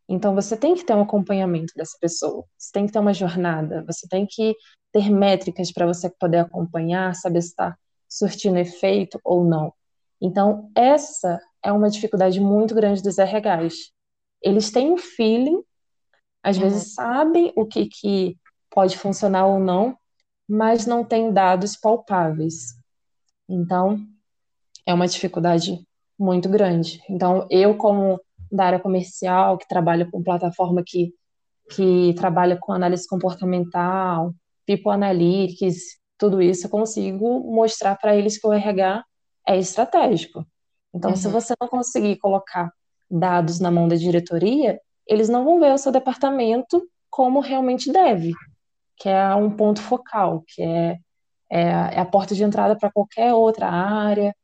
Então, 0.07 0.35
você 0.35 0.55
tem 0.55 0.75
que 0.75 0.85
ter 0.85 0.93
um 0.93 1.01
acompanhamento 1.01 1.73
dessa 1.75 1.97
pessoa. 1.99 2.45
Você 2.57 2.71
tem 2.71 2.85
que 2.85 2.93
ter 2.93 2.99
uma 2.99 3.13
jornada. 3.13 3.83
Você 3.87 4.07
tem 4.07 4.25
que 4.29 4.55
ter 4.91 5.09
métricas 5.09 5.71
para 5.71 5.85
você 5.87 6.09
poder 6.09 6.39
acompanhar, 6.39 7.15
saber 7.15 7.41
se 7.41 7.49
está 7.49 7.75
surtindo 8.07 8.57
efeito 8.57 9.19
ou 9.23 9.43
não. 9.43 9.73
Então, 10.23 10.71
essa 10.73 11.37
é 11.61 11.69
uma 11.69 11.89
dificuldade 11.89 12.39
muito 12.39 12.73
grande 12.73 13.03
dos 13.03 13.17
RHs. 13.17 13.91
Eles 14.41 14.71
têm 14.71 14.89
um 14.89 14.97
feeling, 14.97 15.61
às 16.41 16.55
uhum. 16.55 16.63
vezes 16.63 16.93
sabem 16.93 17.51
o 17.57 17.65
que, 17.65 17.87
que 17.87 18.37
pode 18.71 18.97
funcionar 18.97 19.45
ou 19.45 19.59
não, 19.59 19.97
mas 20.47 20.85
não 20.85 21.03
têm 21.03 21.33
dados 21.33 21.75
palpáveis. 21.75 22.73
Então, 23.49 23.99
é 24.85 24.93
uma 24.93 25.07
dificuldade 25.07 25.85
muito 26.17 26.47
grande. 26.47 27.03
Então, 27.09 27.45
eu, 27.49 27.75
como 27.75 28.17
da 28.49 28.65
área 28.65 28.79
comercial, 28.79 29.57
que 29.57 29.67
trabalha 29.67 30.09
com 30.09 30.23
plataforma 30.23 30.83
que, 30.85 31.13
que 31.71 32.13
trabalha 32.13 32.57
com 32.57 32.71
análise 32.71 33.05
comportamental, 33.07 34.33
People 34.65 34.91
Analytics, 34.91 35.99
tudo 36.17 36.41
isso, 36.41 36.67
eu 36.67 36.69
consigo 36.69 37.41
mostrar 37.53 37.97
para 37.97 38.15
eles 38.15 38.39
que 38.39 38.47
o 38.47 38.53
RH 38.53 39.03
é 39.47 39.57
estratégico. 39.57 40.45
Então, 40.93 41.11
uhum. 41.11 41.15
se 41.15 41.27
você 41.27 41.53
não 41.59 41.67
conseguir 41.67 42.17
colocar 42.17 42.71
dados 43.09 43.59
na 43.59 43.71
mão 43.71 43.87
da 43.87 43.95
diretoria, 43.95 44.79
eles 45.07 45.29
não 45.29 45.43
vão 45.43 45.59
ver 45.59 45.73
o 45.73 45.77
seu 45.77 45.91
departamento 45.91 46.87
como 47.09 47.39
realmente 47.39 47.91
deve, 47.91 48.33
que 48.97 49.09
é 49.09 49.35
um 49.35 49.51
ponto 49.51 49.81
focal, 49.81 50.43
que 50.47 50.61
é, 50.61 50.97
é, 51.51 51.61
é 51.61 51.99
a 51.99 52.05
porta 52.05 52.33
de 52.33 52.43
entrada 52.43 52.75
para 52.75 52.91
qualquer 52.91 53.33
outra 53.33 53.67
área, 53.69 54.35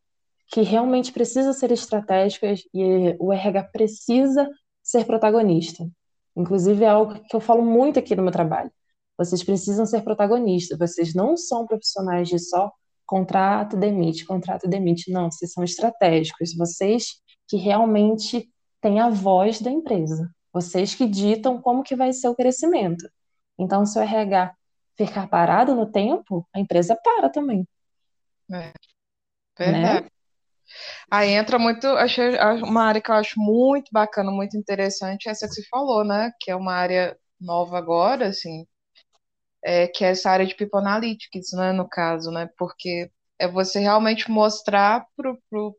que 0.51 0.61
realmente 0.61 1.11
precisa 1.11 1.53
ser 1.53 1.71
estratégico 1.71 2.45
e 2.73 3.15
o 3.19 3.31
RH 3.31 3.63
precisa 3.71 4.49
ser 4.83 5.05
protagonista. 5.05 5.87
Inclusive, 6.35 6.83
é 6.83 6.89
algo 6.89 7.19
que 7.21 7.35
eu 7.35 7.39
falo 7.39 7.63
muito 7.63 7.99
aqui 7.99 8.15
no 8.15 8.23
meu 8.23 8.31
trabalho. 8.31 8.71
Vocês 9.17 9.43
precisam 9.43 9.85
ser 9.85 10.01
protagonistas, 10.01 10.77
vocês 10.77 11.13
não 11.13 11.35
são 11.35 11.67
profissionais 11.67 12.27
de 12.27 12.39
só 12.39 12.71
contrato, 13.09 13.75
demite, 13.75 14.23
contrato, 14.23 14.67
demite. 14.67 15.11
Não, 15.11 15.31
vocês 15.31 15.51
são 15.51 15.63
estratégicos. 15.63 16.55
Vocês 16.55 17.15
que 17.47 17.57
realmente 17.57 18.47
têm 18.79 18.99
a 18.99 19.09
voz 19.09 19.59
da 19.59 19.71
empresa. 19.71 20.29
Vocês 20.53 20.93
que 20.93 21.07
ditam 21.07 21.59
como 21.59 21.81
que 21.81 21.95
vai 21.95 22.13
ser 22.13 22.27
o 22.27 22.35
crescimento. 22.35 23.09
Então, 23.57 23.83
se 23.83 23.97
o 23.97 24.01
RH 24.03 24.53
ficar 24.95 25.27
parado 25.27 25.73
no 25.73 25.91
tempo, 25.91 26.47
a 26.53 26.59
empresa 26.59 26.95
para 27.03 27.29
também. 27.29 27.67
É. 28.51 28.71
Verdade. 29.57 30.03
Né? 30.03 30.09
Aí 31.09 31.31
entra 31.31 31.57
muito, 31.57 31.87
achei 31.87 32.37
uma 32.63 32.83
área 32.83 33.01
que 33.01 33.09
eu 33.09 33.15
acho 33.15 33.39
muito 33.39 33.89
bacana, 33.91 34.29
muito 34.29 34.55
interessante, 34.55 35.27
essa 35.27 35.47
que 35.47 35.53
você 35.55 35.63
falou, 35.67 36.03
né? 36.03 36.31
Que 36.39 36.51
é 36.51 36.55
uma 36.55 36.73
área 36.73 37.17
nova 37.41 37.75
agora, 37.79 38.27
assim, 38.27 38.67
é, 39.63 39.87
que 39.87 40.03
é 40.03 40.09
essa 40.09 40.29
área 40.29 40.45
de 40.45 40.55
People 40.55 40.79
Analytics, 40.79 41.51
né, 41.53 41.71
no 41.71 41.87
caso, 41.87 42.31
né, 42.31 42.49
porque 42.57 43.11
é 43.37 43.47
você 43.47 43.79
realmente 43.79 44.29
mostrar 44.29 45.05
para 45.15 45.31
o 45.31 45.75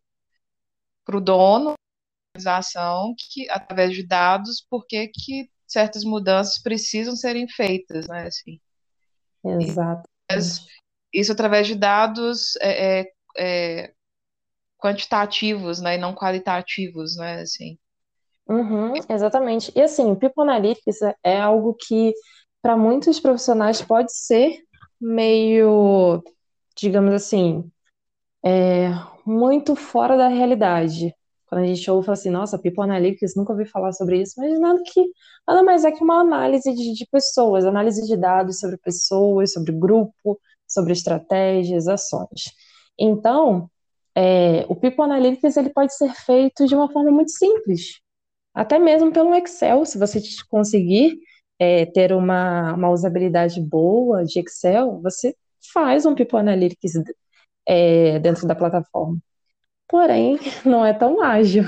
pro 1.05 1.21
dono 1.21 1.75
da 1.75 2.39
organização, 2.39 3.15
que, 3.19 3.51
através 3.51 3.93
de 3.93 4.07
dados, 4.07 4.65
por 4.71 4.87
que 4.87 5.11
certas 5.67 6.05
mudanças 6.05 6.61
precisam 6.63 7.17
serem 7.17 7.49
feitas, 7.49 8.07
né? 8.09 8.27
Assim. 8.27 8.61
Exato. 9.45 10.03
Isso 11.13 11.33
através 11.33 11.67
de 11.67 11.75
dados 11.75 12.57
é, 12.61 13.01
é, 13.01 13.13
é, 13.39 13.93
quantitativos, 14.79 15.81
né, 15.81 15.97
e 15.97 15.99
não 15.99 16.15
qualitativos, 16.15 17.17
né, 17.17 17.41
assim. 17.41 17.79
Uhum, 18.49 18.93
exatamente. 19.09 19.73
E 19.77 19.83
assim, 19.83 20.15
People 20.15 20.43
Analytics 20.43 20.99
é 21.23 21.41
algo 21.41 21.75
que 21.75 22.13
para 22.63 22.77
muitos 22.77 23.19
profissionais 23.19 23.81
pode 23.83 24.13
ser 24.13 24.63
meio, 25.01 26.23
digamos 26.77 27.15
assim, 27.15 27.71
é, 28.45 28.91
muito 29.25 29.75
fora 29.75 30.17
da 30.17 30.29
realidade. 30.29 31.15
Quando 31.47 31.63
a 31.63 31.67
gente 31.67 31.91
ouve 31.91 32.07
fala 32.07 32.15
assim, 32.17 32.31
nossa, 32.31 32.59
People 32.59 32.85
Analytics, 32.85 33.35
nunca 33.35 33.53
ouvi 33.53 33.65
falar 33.65 33.93
sobre 33.93 34.21
isso, 34.23 34.35
mas 34.37 34.59
nada 34.61 34.81
que 34.85 35.05
nada 35.49 35.63
mais 35.63 35.85
é 35.85 35.91
que 35.91 36.03
uma 36.05 36.21
análise 36.21 36.73
de, 36.73 36.95
de 36.95 37.07
pessoas, 37.11 37.65
análise 37.65 38.07
de 38.07 38.17
dados 38.17 38.61
sobre 38.61 38.77
pessoas, 38.77 39.53
sobre 39.53 39.73
grupo, 39.73 40.39
sobre 40.67 40.93
estratégias, 40.93 41.89
ações. 41.89 42.55
Então, 42.97 43.69
é, 44.15 44.65
o 44.69 44.77
People 44.77 45.03
Analytics 45.03 45.57
ele 45.57 45.71
pode 45.71 45.95
ser 45.95 46.13
feito 46.15 46.67
de 46.67 46.75
uma 46.75 46.91
forma 46.91 47.11
muito 47.11 47.33
simples, 47.33 48.01
até 48.55 48.79
mesmo 48.79 49.13
pelo 49.13 49.35
Excel, 49.35 49.85
se 49.85 49.99
você 49.99 50.21
conseguir 50.49 51.19
é, 51.61 51.85
ter 51.85 52.13
uma, 52.15 52.73
uma 52.73 52.91
usabilidade 52.91 53.61
boa 53.61 54.25
de 54.25 54.41
Excel, 54.41 54.99
você 55.03 55.37
faz 55.73 56.07
um 56.07 56.15
People 56.15 56.39
Analytics 56.39 56.95
é, 57.69 58.19
dentro 58.19 58.49
da 58.49 58.55
plataforma. 58.55 59.19
Porém, 59.87 60.39
não 60.65 60.85
é 60.85 60.95
tão 60.95 61.23
ágil. 61.23 61.65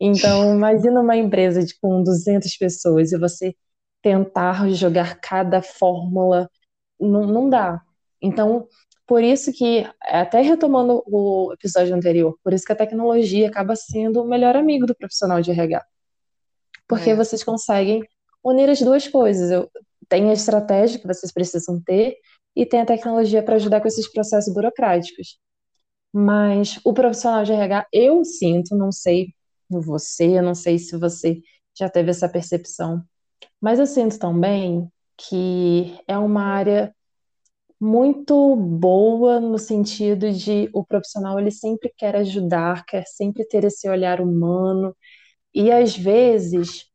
Então, 0.00 0.54
imagina 0.54 1.00
uma 1.00 1.16
empresa 1.16 1.64
de, 1.64 1.76
com 1.80 2.00
200 2.02 2.56
pessoas 2.56 3.10
e 3.10 3.18
você 3.18 3.56
tentar 4.00 4.68
jogar 4.70 5.18
cada 5.20 5.60
fórmula, 5.60 6.48
não, 7.00 7.26
não 7.26 7.50
dá. 7.50 7.82
Então, 8.22 8.68
por 9.04 9.24
isso 9.24 9.52
que, 9.52 9.84
até 10.02 10.42
retomando 10.42 11.02
o 11.06 11.52
episódio 11.54 11.94
anterior, 11.94 12.38
por 12.44 12.52
isso 12.52 12.64
que 12.64 12.72
a 12.72 12.76
tecnologia 12.76 13.48
acaba 13.48 13.74
sendo 13.74 14.22
o 14.22 14.28
melhor 14.28 14.54
amigo 14.54 14.86
do 14.86 14.94
profissional 14.94 15.40
de 15.40 15.50
RH. 15.50 15.84
Porque 16.86 17.10
é. 17.10 17.16
vocês 17.16 17.42
conseguem 17.42 18.04
unir 18.48 18.68
as 18.70 18.80
duas 18.80 19.06
coisas. 19.08 19.50
Eu, 19.50 19.70
tem 20.08 20.30
a 20.30 20.32
estratégia 20.32 20.98
que 21.00 21.06
vocês 21.06 21.32
precisam 21.32 21.80
ter 21.82 22.16
e 22.56 22.66
tem 22.66 22.80
a 22.80 22.86
tecnologia 22.86 23.42
para 23.42 23.56
ajudar 23.56 23.80
com 23.80 23.88
esses 23.88 24.10
processos 24.10 24.52
burocráticos. 24.52 25.38
Mas 26.12 26.80
o 26.84 26.92
profissional 26.92 27.44
de 27.44 27.52
RH, 27.52 27.86
eu 27.92 28.24
sinto, 28.24 28.76
não 28.76 28.90
sei 28.90 29.34
você, 29.68 30.38
eu 30.38 30.42
não 30.42 30.54
sei 30.54 30.78
se 30.78 30.96
você 30.96 31.40
já 31.78 31.88
teve 31.88 32.10
essa 32.10 32.28
percepção, 32.28 33.02
mas 33.60 33.78
eu 33.78 33.86
sinto 33.86 34.18
também 34.18 34.90
que 35.16 35.98
é 36.06 36.16
uma 36.16 36.42
área 36.42 36.94
muito 37.80 38.56
boa 38.56 39.40
no 39.40 39.58
sentido 39.58 40.32
de 40.32 40.68
o 40.72 40.84
profissional 40.84 41.38
ele 41.38 41.50
sempre 41.50 41.92
quer 41.96 42.16
ajudar, 42.16 42.84
quer 42.86 43.04
sempre 43.06 43.44
ter 43.46 43.64
esse 43.64 43.88
olhar 43.88 44.20
humano 44.20 44.96
e 45.54 45.70
às 45.70 45.96
vezes 45.96 46.87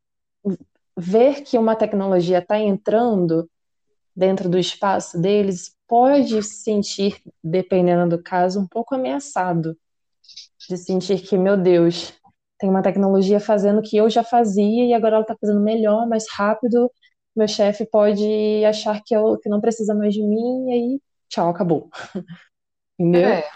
ver 0.98 1.42
que 1.42 1.58
uma 1.58 1.76
tecnologia 1.76 2.40
está 2.40 2.60
entrando 2.60 3.50
dentro 4.16 4.48
do 4.48 4.60
espaço 4.60 5.20
deles 5.20 5.76
pode 5.88 6.42
se 6.44 6.64
sentir, 6.64 7.22
dependendo 7.44 8.16
do 8.16 8.24
caso, 8.24 8.60
um 8.60 8.68
pouco 8.68 8.96
ameaçado 8.96 9.78
de 10.70 10.78
sentir 10.78 11.22
que, 11.22 11.38
meu 11.38 11.58
Deus, 11.58 12.14
tem 12.60 12.70
uma 12.70 12.82
tecnologia 12.82 13.40
fazendo 13.40 13.80
o 13.80 13.82
que 13.82 13.98
eu 13.98 14.10
já 14.10 14.24
fazia 14.24 14.86
e 14.86 14.94
agora 14.94 15.16
ela 15.16 15.24
está 15.24 15.36
fazendo 15.40 15.60
melhor, 15.60 16.08
mais 16.08 16.26
rápido 16.32 16.90
meu 17.36 17.48
chefe 17.48 17.86
pode 17.86 18.64
achar 18.66 19.02
que, 19.04 19.16
eu, 19.16 19.38
que 19.38 19.50
não 19.50 19.60
precisa 19.60 19.96
mais 19.96 20.14
de 20.14 20.22
mim 20.22 20.70
e 20.70 20.72
aí, 20.72 21.02
tchau, 21.28 21.50
acabou. 21.50 21.90
Entendeu? 23.00 23.30
É. 23.30 23.50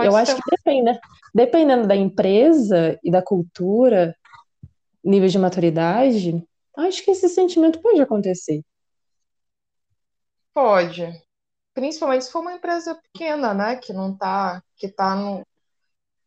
eu 0.00 0.16
acho 0.16 0.34
que 0.34 0.42
depende, 0.50 0.82
né? 0.82 0.98
Dependendo 1.32 1.86
da 1.86 1.94
empresa 1.94 2.98
e 3.02 3.10
da 3.10 3.22
cultura, 3.22 4.14
nível 5.08 5.28
de 5.28 5.38
maturidade, 5.38 6.44
acho 6.76 7.04
que 7.04 7.10
esse 7.10 7.28
sentimento 7.28 7.80
pode 7.80 8.00
acontecer. 8.00 8.62
Pode. 10.54 11.22
Principalmente 11.74 12.24
se 12.24 12.32
for 12.32 12.40
uma 12.40 12.54
empresa 12.54 12.94
pequena, 12.94 13.54
né? 13.54 13.76
Que 13.76 13.92
não 13.92 14.16
tá, 14.16 14.62
que 14.76 14.88
tá 14.88 15.14
no, 15.14 15.46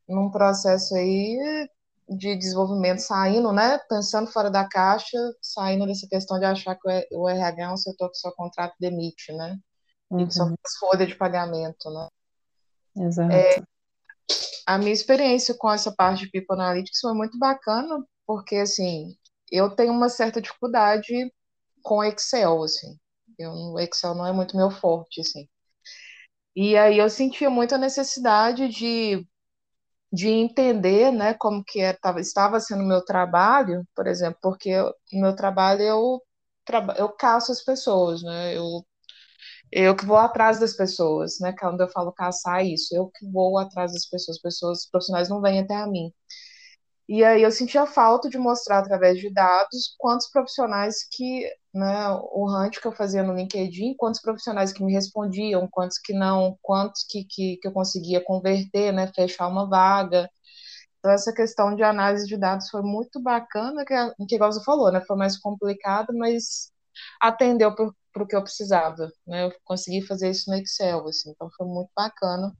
num 0.07 0.29
processo 0.29 0.95
aí 0.95 1.67
de 2.09 2.35
desenvolvimento 2.35 2.99
saindo, 2.99 3.53
né, 3.53 3.79
pensando 3.89 4.29
fora 4.29 4.51
da 4.51 4.67
caixa, 4.67 5.17
saindo 5.41 5.85
dessa 5.85 6.05
questão 6.09 6.37
de 6.37 6.45
achar 6.45 6.75
que 6.75 7.07
o 7.11 7.29
RH 7.29 7.63
é 7.63 7.71
um 7.71 7.77
setor 7.77 8.09
que 8.09 8.17
só 8.17 8.31
contrato 8.31 8.75
demite, 8.77 9.31
né, 9.31 9.57
uhum. 10.09 10.19
e 10.19 10.27
que 10.27 10.33
só 10.33 10.43
uhum. 10.43 10.49
faz 10.49 10.77
folha 10.77 11.07
de 11.07 11.15
pagamento, 11.15 11.89
né. 11.89 12.07
Exato. 12.97 13.31
É, 13.31 13.63
a 14.65 14.77
minha 14.77 14.91
experiência 14.91 15.55
com 15.57 15.71
essa 15.71 15.91
parte 15.91 16.25
de 16.25 16.31
People 16.31 16.55
Analytics 16.55 16.99
foi 16.99 17.13
muito 17.13 17.39
bacana, 17.39 18.03
porque, 18.31 18.55
assim, 18.57 19.17
eu 19.51 19.75
tenho 19.75 19.91
uma 19.93 20.07
certa 20.09 20.41
dificuldade 20.41 21.33
com 21.83 22.03
Excel, 22.03 22.63
assim, 22.63 22.97
eu, 23.39 23.51
o 23.53 23.79
Excel 23.79 24.15
não 24.15 24.25
é 24.27 24.31
muito 24.33 24.57
meu 24.57 24.71
forte, 24.71 25.21
assim. 25.21 25.47
E 26.55 26.77
aí 26.77 26.97
eu 26.97 27.09
sentia 27.09 27.49
muita 27.49 27.77
necessidade 27.77 28.67
de 28.69 29.25
de 30.13 30.29
entender, 30.29 31.11
né, 31.11 31.33
como 31.35 31.63
que 31.63 31.81
é, 31.81 31.93
tava, 31.93 32.19
estava 32.21 32.59
sendo 32.59 32.83
o 32.83 32.87
meu 32.87 33.03
trabalho, 33.05 33.85
por 33.95 34.07
exemplo, 34.07 34.39
porque 34.41 34.71
no 35.13 35.21
meu 35.21 35.35
trabalho 35.35 35.81
eu, 35.83 36.21
eu 36.97 37.09
caço 37.09 37.51
as 37.51 37.63
pessoas, 37.63 38.23
né, 38.23 38.57
eu, 38.57 38.85
eu 39.71 39.95
que 39.95 40.05
vou 40.05 40.17
atrás 40.17 40.59
das 40.59 40.73
pessoas, 40.75 41.39
né, 41.41 41.53
quando 41.59 41.81
eu 41.81 41.89
falo 41.89 42.11
caçar 42.13 42.61
é 42.61 42.65
isso, 42.65 42.95
eu 42.95 43.09
que 43.09 43.25
vou 43.31 43.57
atrás 43.57 43.93
das 43.93 44.05
pessoas, 44.07 44.39
pessoas, 44.41 44.85
profissionais 44.89 45.29
não 45.29 45.41
vêm 45.41 45.59
até 45.61 45.75
a 45.75 45.87
mim. 45.87 46.13
E 47.11 47.25
aí 47.25 47.43
eu 47.43 47.51
sentia 47.51 47.85
falta 47.85 48.29
de 48.29 48.37
mostrar 48.37 48.79
através 48.79 49.19
de 49.19 49.29
dados 49.33 49.95
quantos 49.99 50.29
profissionais 50.31 51.03
que, 51.11 51.43
né, 51.73 52.09
o 52.31 52.47
hunt 52.49 52.79
que 52.79 52.87
eu 52.87 52.93
fazia 52.93 53.21
no 53.21 53.33
LinkedIn, 53.35 53.95
quantos 53.97 54.21
profissionais 54.21 54.71
que 54.71 54.81
me 54.83 54.93
respondiam, 54.93 55.67
quantos 55.69 55.97
que 55.99 56.13
não, 56.13 56.57
quantos 56.61 57.03
que, 57.03 57.25
que, 57.25 57.57
que 57.57 57.67
eu 57.67 57.73
conseguia 57.73 58.23
converter, 58.23 58.93
né, 58.93 59.11
fechar 59.13 59.49
uma 59.49 59.67
vaga. 59.67 60.29
Então 60.99 61.11
essa 61.11 61.33
questão 61.33 61.75
de 61.75 61.83
análise 61.83 62.27
de 62.27 62.37
dados 62.37 62.69
foi 62.69 62.81
muito 62.83 63.21
bacana, 63.21 63.85
que, 63.85 63.95
que 64.27 64.35
igual 64.35 64.51
você 64.53 64.63
falou, 64.63 64.91
né, 64.91 65.01
foi 65.07 65.17
mais 65.17 65.37
complicado, 65.39 66.13
mas 66.17 66.71
atendeu 67.21 67.75
para 67.75 68.23
o 68.23 68.27
que 68.27 68.35
eu 68.35 68.43
precisava, 68.43 69.11
né, 69.27 69.45
eu 69.45 69.53
consegui 69.65 70.01
fazer 70.07 70.31
isso 70.31 70.49
no 70.51 70.57
Excel, 70.57 71.07
assim, 71.07 71.31
então 71.31 71.49
foi 71.57 71.67
muito 71.67 71.91
bacana. 71.95 72.53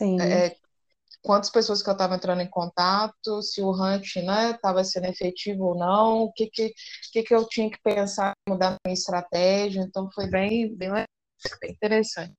Sim. 0.00 0.18
É, 0.18 0.56
quantas 1.22 1.50
pessoas 1.50 1.82
que 1.82 1.90
eu 1.90 1.92
estava 1.92 2.14
entrando 2.14 2.40
em 2.40 2.48
contato, 2.48 3.42
se 3.42 3.60
o 3.60 3.70
hunt 3.70 4.16
estava 4.16 4.78
né, 4.78 4.84
sendo 4.84 5.06
efetivo 5.06 5.66
ou 5.66 5.74
não, 5.74 6.22
o 6.22 6.32
que, 6.32 6.46
que, 6.46 6.72
que, 7.12 7.22
que 7.22 7.34
eu 7.34 7.46
tinha 7.46 7.70
que 7.70 7.78
pensar 7.82 8.32
mudar 8.48 8.76
minha 8.84 8.94
estratégia. 8.94 9.82
Então 9.82 10.10
foi 10.14 10.26
bem, 10.26 10.74
bem, 10.74 10.90
bem 10.90 11.06
interessante. 11.70 12.34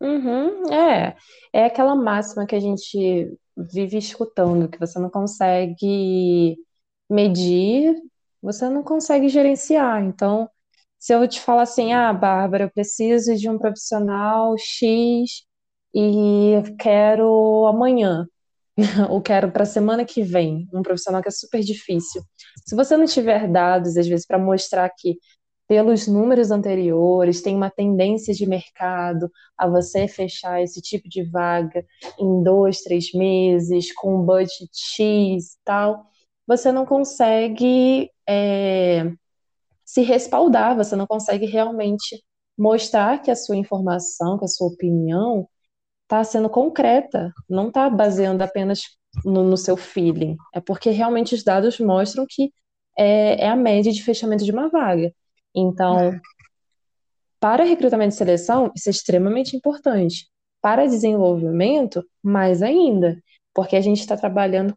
Uhum, 0.00 0.72
é, 0.72 1.16
é 1.52 1.64
aquela 1.66 1.94
máxima 1.94 2.46
que 2.46 2.56
a 2.56 2.60
gente 2.60 3.30
vive 3.56 3.98
escutando, 3.98 4.68
que 4.68 4.78
você 4.78 4.98
não 4.98 5.10
consegue 5.10 6.56
medir, 7.08 7.94
você 8.42 8.68
não 8.68 8.82
consegue 8.82 9.28
gerenciar. 9.28 10.02
Então, 10.02 10.50
se 10.98 11.14
eu 11.14 11.28
te 11.28 11.40
falar 11.40 11.62
assim, 11.62 11.92
ah, 11.92 12.12
Bárbara, 12.12 12.64
eu 12.64 12.70
preciso 12.70 13.36
de 13.36 13.48
um 13.48 13.58
profissional 13.58 14.56
X 14.58 15.44
e 15.94 16.62
quero 16.78 17.66
amanhã, 17.66 18.26
ou 19.10 19.20
quero 19.20 19.50
para 19.50 19.64
a 19.64 19.66
semana 19.66 20.04
que 20.04 20.22
vem, 20.22 20.68
um 20.72 20.82
profissional 20.82 21.22
que 21.22 21.28
é 21.28 21.32
super 21.32 21.60
difícil. 21.60 22.22
Se 22.66 22.74
você 22.74 22.96
não 22.96 23.06
tiver 23.06 23.48
dados, 23.48 23.96
às 23.96 24.06
vezes, 24.06 24.26
para 24.26 24.38
mostrar 24.38 24.88
que, 24.90 25.18
pelos 25.68 26.06
números 26.08 26.50
anteriores, 26.50 27.42
tem 27.42 27.54
uma 27.54 27.70
tendência 27.70 28.34
de 28.34 28.46
mercado 28.46 29.30
a 29.56 29.68
você 29.68 30.08
fechar 30.08 30.62
esse 30.62 30.80
tipo 30.80 31.08
de 31.08 31.22
vaga 31.22 31.84
em 32.18 32.42
dois, 32.42 32.80
três 32.82 33.12
meses, 33.12 33.92
com 33.92 34.16
um 34.16 34.24
budget 34.24 34.68
X 34.74 35.54
e 35.54 35.58
tal, 35.64 36.04
você 36.46 36.72
não 36.72 36.84
consegue 36.84 38.10
é, 38.28 39.12
se 39.84 40.02
respaldar, 40.02 40.76
você 40.76 40.96
não 40.96 41.06
consegue 41.06 41.46
realmente 41.46 42.22
mostrar 42.58 43.22
que 43.22 43.30
a 43.30 43.36
sua 43.36 43.56
informação, 43.56 44.38
que 44.38 44.44
a 44.44 44.48
sua 44.48 44.68
opinião 44.68 45.48
está 46.10 46.24
sendo 46.24 46.50
concreta, 46.50 47.32
não 47.48 47.68
está 47.68 47.88
baseando 47.88 48.42
apenas 48.42 48.82
no, 49.24 49.44
no, 49.44 49.56
seu 49.56 49.76
feeling. 49.76 50.36
É 50.52 50.60
porque 50.60 50.90
realmente 50.90 51.34
os 51.36 51.44
dados 51.44 51.78
mostram 51.78 52.26
que 52.28 52.52
é, 52.98 53.44
é 53.44 53.48
a 53.48 53.54
média 53.54 53.92
de 53.92 54.02
fechamento 54.02 54.44
de 54.44 54.50
uma 54.50 54.68
vaga. 54.68 55.14
Então, 55.54 56.20
para 57.38 57.64
recrutamento 57.64 58.14
e 58.14 58.18
seleção, 58.18 58.72
isso 58.74 58.88
é 58.88 58.92
extremamente 58.92 59.56
importante. 59.56 60.28
Para 60.60 60.86
desenvolvimento, 60.86 62.04
mais 62.22 62.62
ainda. 62.62 63.22
porque 63.54 63.76
a 63.76 63.80
gente 63.80 64.00
está 64.00 64.16
trabalhando 64.16 64.76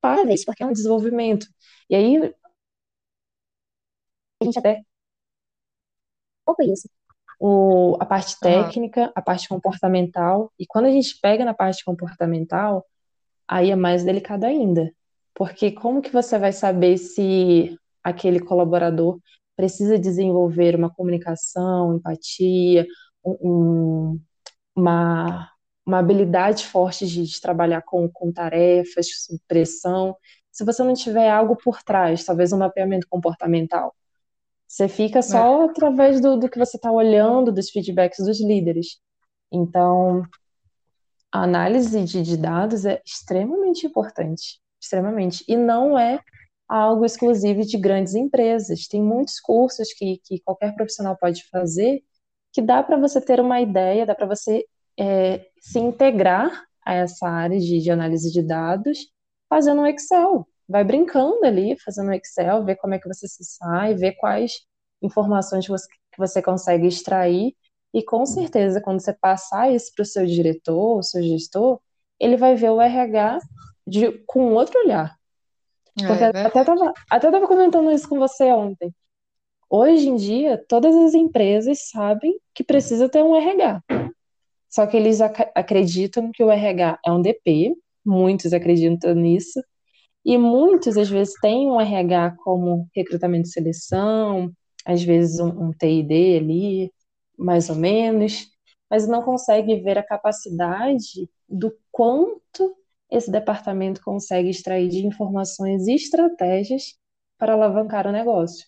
para 0.00 0.32
isso, 0.32 0.44
porque 0.44 0.62
é 0.62 0.66
um 0.66 0.72
desenvolvimento. 0.72 1.46
E 1.88 1.94
aí 1.94 2.34
a 4.40 4.44
gente 4.44 4.58
até 4.58 4.82
pouco 6.44 6.62
isso. 6.62 6.88
O, 7.42 7.96
a 7.98 8.04
parte 8.04 8.38
técnica, 8.38 9.04
uhum. 9.04 9.12
a 9.14 9.22
parte 9.22 9.48
comportamental, 9.48 10.52
e 10.58 10.66
quando 10.66 10.84
a 10.86 10.90
gente 10.90 11.18
pega 11.20 11.44
na 11.44 11.54
parte 11.54 11.82
comportamental, 11.84 12.84
aí 13.48 13.70
é 13.70 13.76
mais 13.76 14.04
delicado 14.04 14.44
ainda. 14.44 14.92
Porque 15.34 15.72
como 15.72 16.02
que 16.02 16.12
você 16.12 16.38
vai 16.38 16.52
saber 16.52 16.98
se 16.98 17.74
aquele 18.04 18.40
colaborador 18.40 19.18
precisa 19.56 19.98
desenvolver 19.98 20.76
uma 20.76 20.90
comunicação, 20.90 21.96
empatia, 21.96 22.86
um, 23.24 24.20
uma, 24.76 25.50
uma 25.86 25.98
habilidade 25.98 26.66
forte 26.66 27.06
de, 27.06 27.24
de 27.24 27.40
trabalhar 27.40 27.82
com, 27.82 28.08
com 28.08 28.32
tarefas, 28.32 29.06
pressão, 29.48 30.14
se 30.50 30.64
você 30.64 30.82
não 30.82 30.94
tiver 30.94 31.30
algo 31.30 31.56
por 31.56 31.82
trás, 31.82 32.24
talvez 32.24 32.52
um 32.52 32.58
mapeamento 32.58 33.06
comportamental. 33.08 33.94
Você 34.70 34.86
fica 34.86 35.20
só 35.20 35.62
é. 35.62 35.64
através 35.64 36.20
do, 36.20 36.36
do 36.38 36.48
que 36.48 36.56
você 36.56 36.76
está 36.76 36.92
olhando, 36.92 37.50
dos 37.50 37.70
feedbacks 37.70 38.24
dos 38.24 38.40
líderes. 38.40 39.00
Então, 39.50 40.22
a 41.32 41.42
análise 41.42 42.04
de, 42.04 42.22
de 42.22 42.36
dados 42.36 42.84
é 42.84 43.02
extremamente 43.04 43.84
importante, 43.84 44.60
extremamente. 44.80 45.44
E 45.48 45.56
não 45.56 45.98
é 45.98 46.20
algo 46.68 47.04
exclusivo 47.04 47.62
de 47.62 47.76
grandes 47.76 48.14
empresas. 48.14 48.86
Tem 48.86 49.02
muitos 49.02 49.40
cursos 49.40 49.92
que, 49.92 50.20
que 50.24 50.38
qualquer 50.38 50.72
profissional 50.76 51.16
pode 51.20 51.42
fazer 51.48 52.04
que 52.52 52.62
dá 52.62 52.80
para 52.80 52.96
você 52.96 53.20
ter 53.20 53.40
uma 53.40 53.60
ideia, 53.60 54.06
dá 54.06 54.14
para 54.14 54.26
você 54.26 54.64
é, 54.96 55.48
se 55.60 55.80
integrar 55.80 56.64
a 56.86 56.94
essa 56.94 57.28
área 57.28 57.58
de, 57.58 57.80
de 57.80 57.90
análise 57.90 58.30
de 58.30 58.40
dados 58.40 59.08
fazendo 59.48 59.80
um 59.80 59.86
Excel 59.86 60.46
vai 60.70 60.84
brincando 60.84 61.44
ali, 61.44 61.76
fazendo 61.80 62.12
Excel, 62.12 62.64
ver 62.64 62.76
como 62.76 62.94
é 62.94 62.98
que 63.00 63.08
você 63.08 63.26
se 63.26 63.44
sai, 63.44 63.96
ver 63.96 64.12
quais 64.12 64.52
informações 65.02 65.66
você, 65.66 65.86
que 66.12 66.18
você 66.18 66.40
consegue 66.40 66.86
extrair. 66.86 67.56
E 67.92 68.04
com 68.04 68.24
certeza, 68.24 68.80
quando 68.80 69.00
você 69.00 69.12
passar 69.12 69.72
isso 69.72 69.90
para 69.96 70.04
o 70.04 70.06
seu 70.06 70.24
diretor, 70.24 70.98
o 70.98 71.02
seu 71.02 71.20
gestor, 71.24 71.80
ele 72.20 72.36
vai 72.36 72.54
ver 72.54 72.70
o 72.70 72.80
RH 72.80 73.40
de, 73.84 74.12
com 74.26 74.54
outro 74.54 74.78
olhar. 74.78 75.16
É, 76.00 76.06
Porque 76.06 76.22
é, 76.22 76.28
até 76.28 76.60
estava 76.60 76.92
até 77.10 77.30
tava 77.32 77.48
comentando 77.48 77.90
isso 77.90 78.08
com 78.08 78.20
você 78.20 78.44
ontem. 78.52 78.94
Hoje 79.68 80.08
em 80.08 80.14
dia, 80.14 80.64
todas 80.68 80.94
as 80.94 81.14
empresas 81.14 81.88
sabem 81.88 82.38
que 82.54 82.62
precisa 82.62 83.08
ter 83.08 83.24
um 83.24 83.34
RH. 83.34 83.82
Só 84.68 84.86
que 84.86 84.96
eles 84.96 85.20
ac 85.20 85.50
acreditam 85.52 86.30
que 86.32 86.44
o 86.44 86.50
RH 86.50 87.00
é 87.04 87.10
um 87.10 87.20
DP, 87.20 87.74
muitos 88.04 88.52
acreditam 88.52 89.14
nisso, 89.14 89.60
e 90.24 90.36
muitos, 90.36 90.96
às 90.96 91.08
vezes, 91.08 91.34
têm 91.40 91.70
um 91.70 91.80
RH 91.80 92.36
como 92.44 92.88
recrutamento 92.94 93.48
e 93.48 93.52
seleção, 93.52 94.52
às 94.84 95.02
vezes 95.02 95.40
um, 95.40 95.68
um 95.68 95.72
TID 95.72 96.36
ali, 96.36 96.92
mais 97.38 97.70
ou 97.70 97.76
menos, 97.76 98.48
mas 98.90 99.06
não 99.06 99.22
consegue 99.22 99.80
ver 99.80 99.98
a 99.98 100.02
capacidade 100.02 101.28
do 101.48 101.72
quanto 101.90 102.76
esse 103.10 103.30
departamento 103.30 104.02
consegue 104.02 104.50
extrair 104.50 104.88
de 104.88 105.06
informações 105.06 105.86
e 105.88 105.94
estratégias 105.94 106.94
para 107.38 107.54
alavancar 107.54 108.06
o 108.06 108.12
negócio. 108.12 108.66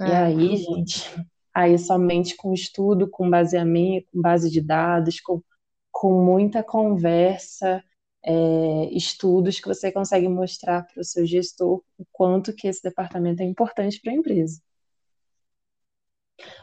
É. 0.00 0.08
E 0.08 0.12
aí, 0.12 0.56
gente, 0.56 1.26
aí 1.52 1.78
somente 1.78 2.36
com 2.36 2.52
estudo, 2.52 3.08
com 3.08 3.30
baseamento, 3.30 4.08
com 4.12 4.20
base 4.20 4.50
de 4.50 4.60
dados, 4.60 5.20
com, 5.20 5.40
com 5.92 6.24
muita 6.24 6.62
conversa, 6.62 7.82
é, 8.24 8.88
estudos 8.92 9.60
que 9.60 9.68
você 9.68 9.92
consegue 9.92 10.28
mostrar 10.28 10.86
para 10.86 11.00
o 11.00 11.04
seu 11.04 11.26
gestor 11.26 11.82
o 11.98 12.04
quanto 12.10 12.54
que 12.54 12.66
esse 12.66 12.82
departamento 12.82 13.42
é 13.42 13.44
importante 13.44 14.00
para 14.00 14.12
a 14.12 14.16
empresa. 14.16 14.60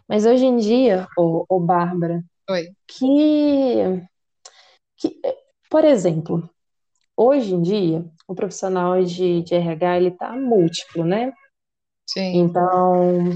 Mas 0.07 0.25
hoje 0.25 0.45
em 0.45 0.57
dia, 0.57 1.07
ô, 1.17 1.45
ô 1.47 1.59
Bárbara, 1.59 2.23
Oi. 2.49 2.75
Que, 2.85 4.05
que, 4.97 5.21
por 5.69 5.85
exemplo, 5.85 6.49
hoje 7.15 7.53
em 7.53 7.61
dia, 7.61 8.05
o 8.27 8.35
profissional 8.35 9.01
de, 9.03 9.41
de 9.41 9.55
RH 9.55 9.97
ele 9.97 10.09
está 10.09 10.35
múltiplo, 10.35 11.05
né? 11.05 11.31
Sim. 12.05 12.39
Então, 12.39 13.29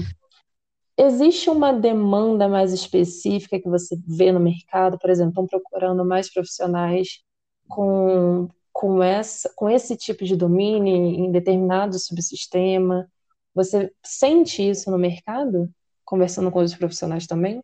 existe 0.98 1.48
uma 1.48 1.72
demanda 1.72 2.46
mais 2.46 2.74
específica 2.74 3.58
que 3.58 3.68
você 3.70 3.96
vê 4.06 4.32
no 4.32 4.40
mercado, 4.40 4.98
por 4.98 5.08
exemplo, 5.08 5.30
estão 5.30 5.46
procurando 5.46 6.04
mais 6.04 6.30
profissionais 6.30 7.24
com, 7.68 8.48
com, 8.72 9.02
essa, 9.02 9.52
com 9.54 9.68
esse 9.68 9.96
tipo 9.96 10.24
de 10.24 10.36
domínio 10.36 10.94
em 10.94 11.30
determinado 11.30 11.98
subsistema? 11.98 13.10
Você 13.54 13.92
sente 14.04 14.68
isso 14.68 14.90
no 14.90 14.98
mercado, 14.98 15.70
conversando 16.04 16.50
com 16.50 16.60
os 16.60 16.74
profissionais 16.74 17.26
também? 17.26 17.62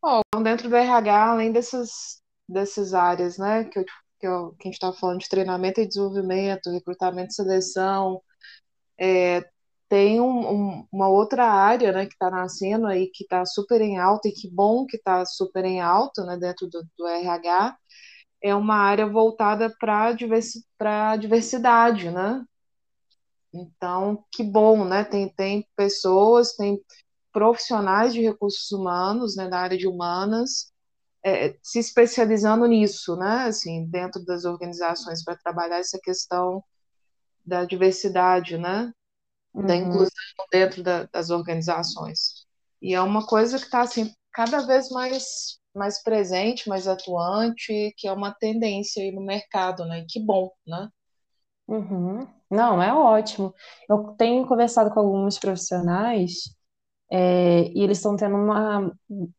Bom, 0.00 0.22
dentro 0.42 0.68
do 0.68 0.76
RH, 0.76 1.32
além 1.32 1.52
dessas, 1.52 2.22
dessas 2.48 2.94
áreas, 2.94 3.36
né, 3.36 3.64
que, 3.64 3.78
eu, 3.78 3.84
que, 4.18 4.26
eu, 4.26 4.54
que 4.58 4.62
a 4.62 4.68
gente 4.68 4.74
estava 4.74 4.96
falando 4.96 5.20
de 5.20 5.28
treinamento 5.28 5.80
e 5.80 5.86
desenvolvimento, 5.86 6.70
recrutamento 6.70 7.30
e 7.32 7.34
seleção, 7.34 8.22
é, 8.98 9.44
tem 9.88 10.20
um, 10.20 10.50
um, 10.50 10.88
uma 10.92 11.08
outra 11.08 11.46
área, 11.46 11.92
né, 11.92 12.06
que 12.06 12.12
está 12.12 12.30
nascendo 12.30 12.86
aí, 12.86 13.08
que 13.08 13.24
está 13.24 13.44
super 13.46 13.80
em 13.80 13.98
alta, 13.98 14.28
e 14.28 14.32
que 14.32 14.48
bom 14.48 14.86
que 14.86 14.96
está 14.96 15.24
super 15.24 15.64
em 15.64 15.80
alta, 15.80 16.24
né, 16.24 16.36
dentro 16.36 16.68
do, 16.68 16.86
do 16.96 17.06
RH, 17.06 17.76
é 18.42 18.54
uma 18.54 18.76
área 18.76 19.06
voltada 19.06 19.74
para 19.78 20.12
diversi 20.12 20.64
a 20.80 21.16
diversidade, 21.16 22.10
né? 22.10 22.44
Então, 23.52 24.24
que 24.30 24.42
bom, 24.42 24.84
né? 24.84 25.04
Tem, 25.04 25.28
tem 25.34 25.66
pessoas, 25.74 26.54
tem 26.54 26.80
profissionais 27.32 28.12
de 28.12 28.20
recursos 28.22 28.70
humanos, 28.72 29.36
né, 29.36 29.48
da 29.48 29.58
área 29.60 29.76
de 29.78 29.86
humanas, 29.86 30.72
é, 31.24 31.56
se 31.62 31.78
especializando 31.78 32.66
nisso, 32.66 33.16
né? 33.16 33.44
Assim, 33.46 33.86
dentro 33.86 34.24
das 34.24 34.44
organizações 34.44 35.22
para 35.24 35.36
trabalhar 35.36 35.78
essa 35.78 35.98
questão 36.02 36.62
da 37.44 37.64
diversidade, 37.64 38.56
né? 38.58 38.92
Da 39.54 39.74
uhum. 39.74 39.88
inclusão 39.88 40.46
dentro 40.52 40.82
da, 40.82 41.04
das 41.04 41.30
organizações. 41.30 42.46
E 42.80 42.94
é 42.94 43.00
uma 43.00 43.26
coisa 43.26 43.58
que 43.58 43.64
está 43.64 43.80
assim 43.82 44.12
cada 44.32 44.60
vez 44.66 44.88
mais 44.90 45.57
mais 45.78 46.02
presente, 46.02 46.68
mais 46.68 46.88
atuante, 46.88 47.94
que 47.96 48.08
é 48.08 48.12
uma 48.12 48.34
tendência 48.34 49.02
aí 49.02 49.12
no 49.12 49.22
mercado, 49.24 49.84
né? 49.86 50.00
E 50.00 50.06
que 50.06 50.20
bom, 50.20 50.50
né? 50.66 50.88
Uhum. 51.68 52.26
Não, 52.50 52.82
é 52.82 52.92
ótimo. 52.94 53.54
Eu 53.88 54.14
tenho 54.18 54.46
conversado 54.46 54.90
com 54.90 55.00
alguns 55.00 55.38
profissionais 55.38 56.54
é, 57.10 57.68
e 57.72 57.82
eles 57.82 57.98
estão 57.98 58.16
tendo 58.16 58.36
uma, 58.36 58.92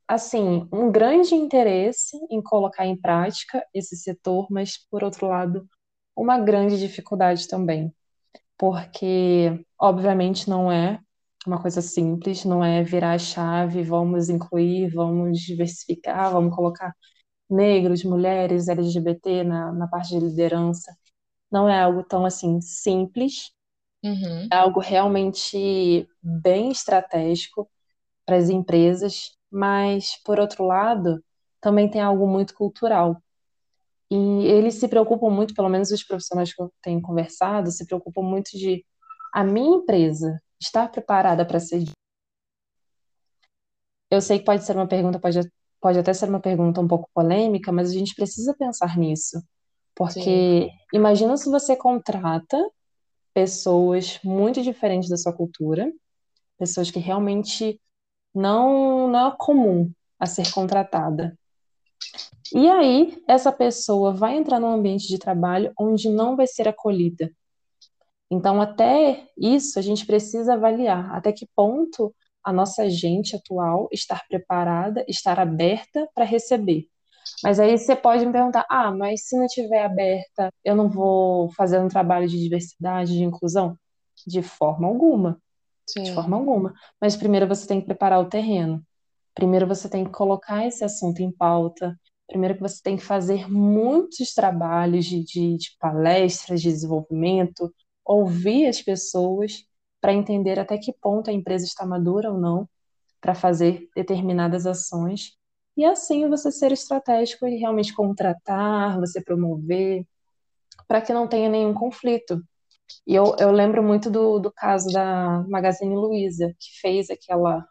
assim, 0.08 0.67
um 0.71 0.91
grande 0.91 1.36
interesse 1.36 2.17
em 2.32 2.41
colocar 2.41 2.86
em 2.86 2.99
prática 2.99 3.65
esse 3.73 3.95
setor, 3.97 4.47
mas, 4.52 4.78
por 4.89 5.04
outro 5.04 5.28
lado, 5.28 5.67
uma 6.15 6.39
grande 6.39 6.80
dificuldade 6.80 7.47
também, 7.47 7.93
porque, 8.58 9.65
obviamente, 9.80 10.49
não 10.49 10.71
é 10.71 10.99
uma 11.50 11.62
coisa 11.62 11.82
simples, 11.82 12.46
não 12.46 12.64
é 12.64 12.84
virar 12.84 13.14
a 13.14 13.20
chave, 13.20 13.84
vamos 13.84 14.30
incluir, 14.30 14.90
vamos 14.90 15.40
diversificar, 15.40 16.32
vamos 16.32 16.56
colocar 16.56 16.96
negros, 17.50 18.04
mulheres, 18.04 18.68
LGBT 18.68 19.44
na, 19.44 19.72
na 19.74 19.88
parte 19.88 20.10
de 20.10 20.20
liderança. 20.20 20.96
Não 21.52 21.68
é 21.68 21.82
algo 21.82 22.04
tão 22.04 22.26
assim 22.26 22.62
simples, 22.62 23.52
uhum. 24.04 24.48
é 24.52 24.56
algo 24.56 24.80
realmente 24.80 26.08
bem 26.22 26.72
estratégico 26.72 27.68
para 28.26 28.38
as 28.38 28.50
empresas, 28.50 29.32
mas 29.52 30.16
por 30.24 30.40
outro 30.40 30.64
lado, 30.66 31.24
também 31.60 31.90
tem 31.90 32.00
algo 32.00 32.28
muito 32.28 32.54
cultural. 32.54 33.22
E 34.12 34.16
eles 34.46 34.76
se 34.76 34.88
preocupam 34.88 35.30
muito, 35.30 35.54
pelo 35.56 35.70
menos 35.70 35.92
os 35.92 36.04
profissionais 36.04 36.54
que 36.54 36.62
eu 36.62 36.72
tenho 36.82 37.02
conversado, 37.02 37.72
se 37.72 37.86
preocupam 37.88 38.22
muito 38.22 38.52
de 38.52 38.86
a 39.34 39.44
minha 39.44 39.78
empresa 39.78 40.40
estar 40.60 40.89
preparada 40.89 41.45
para 41.45 41.60
ser. 41.60 41.84
Eu 44.10 44.22
sei 44.22 44.39
que 44.39 44.45
pode 44.45 44.63
ser 44.63 44.76
uma 44.76 44.88
pergunta, 44.88 45.19
pode, 45.19 45.39
pode 45.80 46.00
até 46.00 46.13
ser 46.13 46.30
uma 46.30 46.39
pergunta 46.39 46.82
um 46.82 46.88
pouco 46.88 47.10
polêmica, 47.13 47.72
mas 47.72 47.89
a 47.89 47.93
gente 47.93 48.15
precisa 48.15 48.56
pensar 48.58 48.98
nisso. 48.98 49.41
Porque 49.95 50.22
Sim. 50.22 50.69
imagina 50.93 51.38
se 51.38 51.50
você 51.50 51.76
contrata 51.76 52.58
pessoas 53.34 54.19
muito 54.24 54.62
diferentes 54.62 55.10
da 55.10 55.17
sua 55.17 55.34
cultura, 55.34 55.91
pessoas 56.58 56.89
que 56.89 57.00
realmente 57.00 57.80
não, 58.34 59.08
não 59.08 59.28
é 59.28 59.36
comum 59.38 59.91
a 60.19 60.26
ser 60.26 60.52
contratada. 60.52 61.38
E 62.54 62.67
aí, 62.67 63.22
essa 63.28 63.52
pessoa 63.52 64.12
vai 64.13 64.36
entrar 64.36 64.60
num 64.60 64.72
ambiente 64.72 65.08
de 65.08 65.19
trabalho 65.19 65.72
onde 65.80 66.10
não 66.10 66.36
vai 66.36 66.48
ser 66.48 66.67
acolhida, 66.67 67.32
então, 68.32 68.62
até 68.62 69.28
isso, 69.38 69.80
a 69.80 69.82
gente 69.82 70.06
precisa 70.06 70.54
avaliar 70.54 71.13
até 71.15 71.32
que 71.32 71.48
ponto 71.56 72.13
a 72.44 72.54
nossa 72.54 72.89
gente 72.89 73.36
atual 73.36 73.88
estar 73.92 74.26
preparada, 74.28 75.04
estar 75.08 75.39
aberta 75.39 76.08
para 76.13 76.26
receber. 76.26 76.88
Mas 77.44 77.60
aí 77.60 77.78
você 77.78 77.96
pode 77.96 78.26
me 78.26 78.32
perguntar: 78.32 78.65
ah, 78.70 78.92
mas 78.92 79.28
se 79.28 79.38
não 79.38 79.48
tiver 79.48 79.84
aberta, 79.84 80.50
eu 80.63 80.76
não 80.76 80.89
vou 80.89 81.52
fazer 81.54 81.80
um 81.80 81.88
trabalho 81.88 82.28
de 82.28 82.39
diversidade, 82.39 83.13
de 83.13 83.24
inclusão? 83.24 83.78
De 84.28 84.42
forma 84.42 84.88
alguma, 84.88 85.42
de 86.04 86.13
forma 86.13 86.38
Sim, 86.38 86.42
alguma. 86.42 86.74
Mas 87.02 87.15
primeiro 87.15 87.48
você 87.48 87.68
tem 87.68 87.80
que 87.80 87.88
preparar 87.88 88.20
o 88.20 88.30
terreno. 88.30 88.84
Primeiro 89.34 89.68
você 89.68 89.89
tem 89.89 90.04
que 90.04 90.12
colocar 90.12 90.65
esse 90.65 90.84
assunto 90.84 91.22
em 91.22 91.32
pauta. 91.32 91.98
Primeiro 92.28 92.56
que 92.56 92.62
você 92.62 92.82
tem 92.84 92.96
que 92.96 93.04
fazer 93.04 93.50
muitos 93.50 94.34
trabalhos 94.34 95.06
de, 95.06 95.24
de, 95.24 95.58
de 95.58 95.70
palestras, 95.80 96.62
de 96.62 96.70
desenvolvimento, 96.70 97.74
ouvir 98.10 98.65
as 98.65 98.82
pessoas 98.82 99.65
para 100.02 100.13
entender 100.13 100.60
até 100.60 100.78
que 100.78 100.91
ponto 100.91 101.30
a 101.30 101.34
empresa 101.34 101.65
está 101.65 101.86
madura 101.86 102.32
ou 102.32 102.39
não 102.39 102.67
para 103.22 103.36
fazer 103.36 103.88
determinadas 103.95 104.65
ações. 104.65 105.38
E 105.78 105.86
assim 105.86 106.28
você 106.28 106.52
ser 106.52 106.72
estratégico 106.72 107.48
e 107.48 107.58
realmente 107.58 107.93
contratar, 107.93 109.00
você 109.00 109.22
promover, 109.22 110.06
para 110.88 111.02
que 111.02 111.13
não 111.13 111.28
tenha 111.28 111.50
nenhum 111.50 111.74
conflito. 111.74 112.41
E 113.06 113.13
eu, 113.13 113.36
eu 113.39 113.52
lembro 113.52 113.84
muito 113.84 114.10
do, 114.10 114.39
do 114.39 114.52
caso 114.52 114.91
da 114.91 115.45
Magazine 115.48 115.95
Luiza, 115.95 116.48
que 116.60 116.80
fez 116.82 117.10
aquela, 117.12 117.63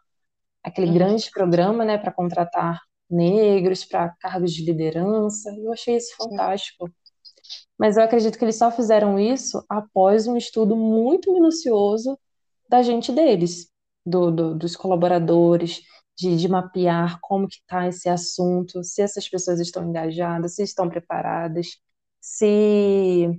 aquele 0.63 0.87
uhum, 0.87 0.93
grande 0.93 1.29
programa, 1.31 1.83
né, 1.83 1.97
para 1.97 2.13
contratar 2.13 2.79
negros 3.09 3.83
para 3.83 4.15
cargos 4.21 4.53
de 4.53 4.63
liderança. 4.63 5.53
Eu 5.57 5.73
achei 5.73 5.97
isso 5.97 6.15
fantástico. 6.15 6.89
Mas 7.79 7.97
eu 7.97 8.03
acredito 8.03 8.39
que 8.39 8.45
eles 8.45 8.57
só 8.57 8.71
fizeram 8.71 9.19
isso 9.19 9.65
após 9.69 10.27
um 10.27 10.37
estudo 10.37 10.75
muito 10.77 11.33
minucioso 11.33 12.19
da 12.69 12.81
gente 12.83 13.11
deles, 13.13 13.69
do, 14.05 14.31
do- 14.31 14.55
dos 14.55 14.75
colaboradores, 14.77 15.81
de, 16.17 16.37
de 16.37 16.49
mapear 16.49 17.19
como 17.21 17.47
que 17.47 17.55
está 17.57 17.87
esse 17.89 18.09
assunto, 18.09 18.83
se 18.83 19.01
essas 19.03 19.29
pessoas 19.29 19.59
estão 19.61 19.87
engajadas, 19.89 20.55
se 20.55 20.63
estão 20.63 20.89
preparadas, 20.89 21.67
se, 22.21 23.29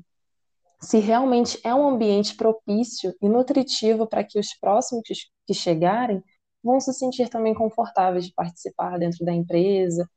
se 0.80 0.98
realmente 0.98 1.58
é 1.64 1.74
um 1.74 1.88
ambiente 1.88 2.36
propício 2.36 3.14
e 3.22 3.28
nutritivo 3.28 4.06
para 4.06 4.24
que 4.24 4.38
os 4.38 4.54
próximos 4.58 5.02
que 5.06 5.14
que 5.46 5.54
chegarem 5.54 6.22
vão 6.62 6.80
se 6.80 6.92
sentir 6.94 7.28
também 7.28 7.52
confortáveis 7.54 8.26
de 8.26 8.32
participar 8.34 8.98
dentro 8.98 9.24
da 9.24 9.32
empresa, 9.34 10.08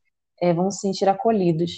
eh, 0.42 0.54
vão 0.54 0.70
se 0.72 0.80
sentir 0.82 1.10
acolhidos. 1.10 1.72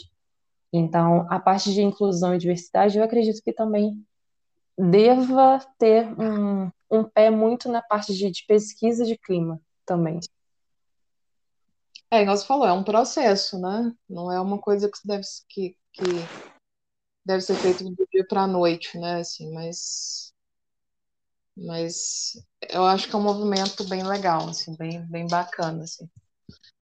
Então, 0.78 1.26
a 1.30 1.40
parte 1.40 1.74
de 1.74 1.82
inclusão 1.82 2.36
e 2.36 2.38
diversidade, 2.38 2.98
eu 2.98 3.04
acredito 3.04 3.42
que 3.42 3.54
também 3.54 4.06
deva 4.78 5.60
ter 5.78 6.08
um, 6.20 6.70
um 6.92 7.04
pé 7.04 7.30
muito 7.30 7.70
na 7.70 7.82
parte 7.82 8.14
de, 8.14 8.30
de 8.30 8.46
pesquisa 8.46 9.06
de 9.06 9.18
clima 9.18 9.60
também. 9.86 10.20
É, 12.12 12.22
igual 12.22 12.38
você 12.38 12.46
falou, 12.46 12.68
é 12.68 12.74
um 12.74 12.84
processo, 12.84 13.60
né? 13.60 13.94
Não 14.10 14.32
é 14.32 14.40
uma 14.40 14.60
coisa 14.60 14.90
que 14.90 15.00
deve, 15.06 15.24
que, 15.50 15.78
que 15.92 16.04
deve 17.26 17.42
ser 17.42 17.56
feito 17.56 17.84
do 17.84 18.08
dia 18.12 18.26
para 18.28 18.44
a 18.44 18.48
noite, 18.48 18.98
né? 18.98 19.20
Assim, 19.20 19.52
mas, 19.54 20.34
mas 21.58 22.34
eu 22.70 22.86
acho 22.86 23.10
que 23.10 23.16
é 23.16 23.18
um 23.18 23.24
movimento 23.24 23.84
bem 23.86 24.04
legal, 24.04 24.48
assim, 24.50 24.76
bem, 24.76 25.06
bem 25.08 25.28
bacana, 25.28 25.84
assim. 25.84 26.10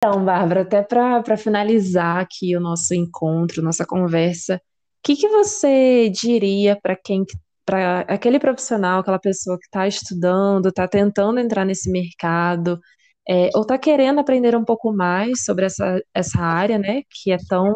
Então, 0.04 0.24
Bárbara, 0.24 0.62
até 0.62 0.82
para 0.82 1.36
finalizar 1.36 2.18
aqui 2.18 2.56
o 2.56 2.60
nosso 2.60 2.92
encontro, 2.92 3.62
nossa 3.62 3.86
conversa, 3.86 4.56
o 4.56 4.60
que 5.04 5.14
que 5.14 5.28
você 5.28 6.08
diria 6.10 6.76
para 6.82 6.96
quem, 6.96 7.24
para 7.64 8.00
aquele 8.00 8.40
profissional, 8.40 8.98
aquela 8.98 9.20
pessoa 9.20 9.56
que 9.56 9.66
está 9.66 9.86
estudando, 9.86 10.70
está 10.70 10.88
tentando 10.88 11.38
entrar 11.38 11.64
nesse 11.64 11.88
mercado, 11.88 12.80
é, 13.28 13.50
ou 13.54 13.62
está 13.62 13.78
querendo 13.78 14.18
aprender 14.18 14.56
um 14.56 14.64
pouco 14.64 14.92
mais 14.92 15.44
sobre 15.44 15.66
essa, 15.66 16.02
essa 16.12 16.40
área, 16.40 16.78
né, 16.80 17.02
que 17.08 17.30
é 17.30 17.36
tão 17.48 17.72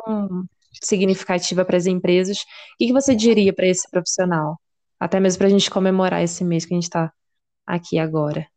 significativa 0.83 1.65
para 1.65 1.77
as 1.77 1.87
empresas, 1.87 2.39
o 2.39 2.45
que 2.81 2.87
que 2.89 2.93
você 2.93 3.15
diria 3.15 3.53
para 3.55 3.69
esse 3.69 3.89
profissional? 3.89 4.59
Até 4.99 5.21
mesmo 5.21 5.39
para 5.39 5.47
a 5.47 5.51
gente 5.51 5.71
comemorar 5.71 6.25
esse 6.25 6.45
mês 6.45 6.67
que 6.67 6.75
a 6.75 6.77
gente 6.77 6.85
está 6.85 7.13
aqui 7.65 8.01
agora. 8.01 8.49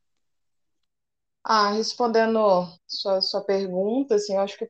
Ah, 1.43 1.71
respondendo 1.73 2.39
sua, 2.87 3.21
sua 3.21 3.43
pergunta, 3.43 4.15
assim, 4.15 4.33
eu 4.35 4.39
acho 4.41 4.57
que 4.57 4.69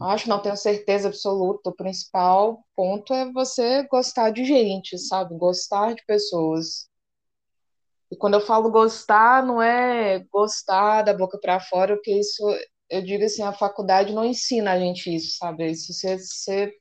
acho, 0.00 0.28
não 0.28 0.42
tenho 0.42 0.56
certeza 0.56 1.08
absoluta. 1.08 1.70
O 1.70 1.76
principal 1.76 2.64
ponto 2.76 3.12
é 3.14 3.30
você 3.32 3.86
gostar 3.88 4.30
de 4.30 4.44
gente, 4.44 4.98
sabe? 4.98 5.36
Gostar 5.38 5.94
de 5.94 6.04
pessoas. 6.06 6.88
E 8.10 8.16
quando 8.16 8.34
eu 8.34 8.40
falo 8.40 8.70
gostar, 8.70 9.44
não 9.44 9.60
é 9.60 10.20
gostar 10.32 11.02
da 11.02 11.12
boca 11.14 11.38
para 11.40 11.60
fora, 11.60 11.94
porque 11.96 12.12
isso, 12.18 12.42
eu 12.88 13.02
digo 13.02 13.24
assim, 13.24 13.42
a 13.42 13.52
faculdade 13.52 14.12
não 14.12 14.24
ensina 14.24 14.72
a 14.72 14.78
gente 14.78 15.14
isso, 15.14 15.36
sabe? 15.38 15.70
Isso 15.70 15.92
você, 15.92 16.18
você 16.18 16.72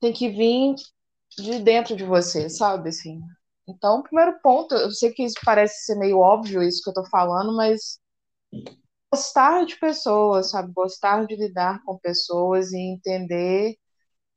tem 0.00 0.12
que 0.12 0.28
vir 0.28 0.74
de 1.38 1.58
dentro 1.60 1.96
de 1.96 2.04
você, 2.04 2.48
sabe? 2.50 2.90
Assim. 2.90 3.20
Então, 3.68 4.00
o 4.00 4.02
primeiro 4.02 4.38
ponto, 4.42 4.74
eu 4.74 4.90
sei 4.90 5.12
que 5.12 5.24
isso 5.24 5.36
parece 5.44 5.84
ser 5.84 5.96
meio 5.96 6.18
óbvio, 6.18 6.62
isso 6.62 6.82
que 6.82 6.90
eu 6.90 6.94
tô 6.94 7.04
falando, 7.10 7.54
mas 7.56 7.98
gostar 9.12 9.64
de 9.66 9.76
pessoas, 9.78 10.50
sabe? 10.50 10.72
Gostar 10.72 11.26
de 11.26 11.36
lidar 11.36 11.82
com 11.84 11.98
pessoas 11.98 12.72
e 12.72 12.78
entender 12.78 13.76